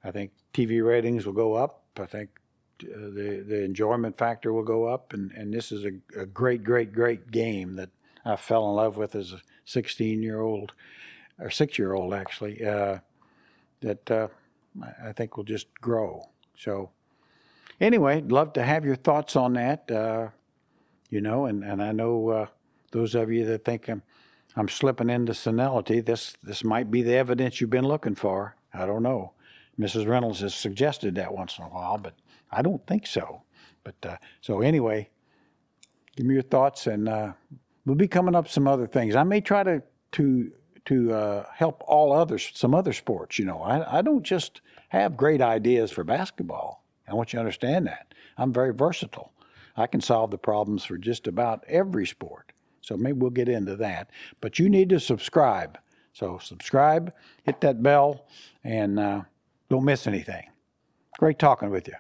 I 0.03 0.11
think 0.11 0.33
TV 0.53 0.85
ratings 0.85 1.27
will 1.27 1.33
go 1.33 1.55
up. 1.55 1.83
I 1.99 2.07
think 2.07 2.31
uh, 2.83 2.87
the 2.97 3.45
the 3.47 3.65
enjoyment 3.65 4.17
factor 4.17 4.53
will 4.53 4.63
go 4.63 4.85
up, 4.85 5.13
and, 5.13 5.31
and 5.33 5.53
this 5.53 5.73
is 5.73 5.85
a, 5.85 6.21
a 6.21 6.27
great, 6.27 6.65
great, 6.65 6.93
great 6.93 7.31
game 7.31 7.77
that 7.77 7.91
I 8.25 8.37
fell 8.37 8.69
in 8.71 8.77
love 8.77 8.97
with 8.97 9.15
as 9.15 9.33
a 9.33 9.41
16 9.67 10.23
year 10.23 10.41
old 10.41 10.73
or 11.39 11.51
six 11.51 11.79
year 11.79 11.93
old 11.93 12.15
actually. 12.15 12.65
Uh, 12.65 12.99
that 13.81 14.11
uh, 14.11 14.29
I 15.03 15.13
think 15.13 15.37
will 15.37 15.45
just 15.45 15.73
grow. 15.81 16.29
So 16.57 16.91
anyway, 17.81 18.23
love 18.23 18.55
to 18.55 18.63
have 18.63 18.85
your 18.85 18.97
thoughts 18.97 19.37
on 19.37 19.55
that. 19.55 19.91
Uh, 19.91 20.29
you 21.11 21.21
know, 21.21 21.47
and, 21.47 21.63
and 21.63 21.83
I 21.83 21.93
know 21.93 22.29
uh, 22.29 22.47
those 22.95 23.15
of 23.17 23.31
you 23.31 23.45
that 23.45 23.65
think 23.65 23.89
I'm 23.89 24.03
I'm 24.57 24.69
slipping 24.69 25.11
into 25.11 25.35
senility. 25.35 26.01
This 26.01 26.37
this 26.43 26.63
might 26.63 26.91
be 26.91 27.03
the 27.03 27.17
evidence 27.17 27.61
you've 27.61 27.71
been 27.71 27.89
looking 27.89 28.15
for. 28.15 28.55
I 28.73 28.87
don't 28.87 29.03
know. 29.03 29.33
Mrs. 29.79 30.07
Reynolds 30.07 30.41
has 30.41 30.55
suggested 30.55 31.17
that 31.17 31.35
once 31.35 31.59
in 31.59 31.65
a 31.65 31.69
while, 31.69 31.99
but 31.99 32.15
I 32.53 32.63
don't 32.63 32.87
think 32.87 33.07
so. 33.07 33.43
But 33.83 33.97
uh, 34.07 34.17
so 34.41 34.61
anyway, 34.61 35.11
give 36.17 36.25
me 36.25 36.35
your 36.35 36.45
thoughts, 36.45 36.87
and 36.87 37.09
uh, 37.09 37.33
we'll 37.85 37.97
be 37.97 38.07
coming 38.07 38.37
up 38.37 38.49
some 38.49 38.69
other 38.69 38.87
things. 38.87 39.17
I 39.17 39.25
may 39.25 39.41
try 39.41 39.65
to 39.65 39.83
to 40.13 40.53
to 40.85 41.13
uh, 41.13 41.47
help 41.53 41.83
all 41.89 42.13
others, 42.13 42.53
some 42.55 42.75
other 42.75 42.93
sports. 42.93 43.41
You 43.41 43.47
know, 43.47 43.61
I, 43.61 43.99
I 43.99 44.03
don't 44.03 44.23
just 44.23 44.61
have 44.91 45.17
great 45.17 45.41
ideas 45.41 45.91
for 45.91 46.05
basketball. 46.05 46.85
I 47.09 47.15
want 47.15 47.33
you 47.33 47.39
to 47.39 47.41
understand 47.41 47.89
that 47.89 48.15
I'm 48.39 48.53
very 48.53 48.73
versatile. 48.73 49.33
I 49.77 49.89
can 49.89 50.01
solve 50.01 50.31
the 50.31 50.39
problems 50.39 50.85
for 50.85 50.97
just 50.97 51.27
about 51.27 51.65
every 51.67 52.07
sport. 52.07 52.53
So 52.85 52.97
maybe 52.97 53.18
we'll 53.18 53.31
get 53.31 53.49
into 53.49 53.77
that. 53.77 54.11
But 54.40 54.59
you 54.59 54.68
need 54.68 54.90
to 54.90 55.01
subscribe. 55.01 55.79
So 56.12 56.38
subscribe, 56.38 57.12
hit 57.42 57.61
that 57.62 57.83
bell, 57.83 58.27
and 58.62 59.01
uh, 59.01 59.23
don't 59.70 59.85
miss 59.85 60.07
anything. 60.07 60.44
Great 61.18 61.38
talking 61.38 61.70
with 61.70 61.88
you. 61.88 61.94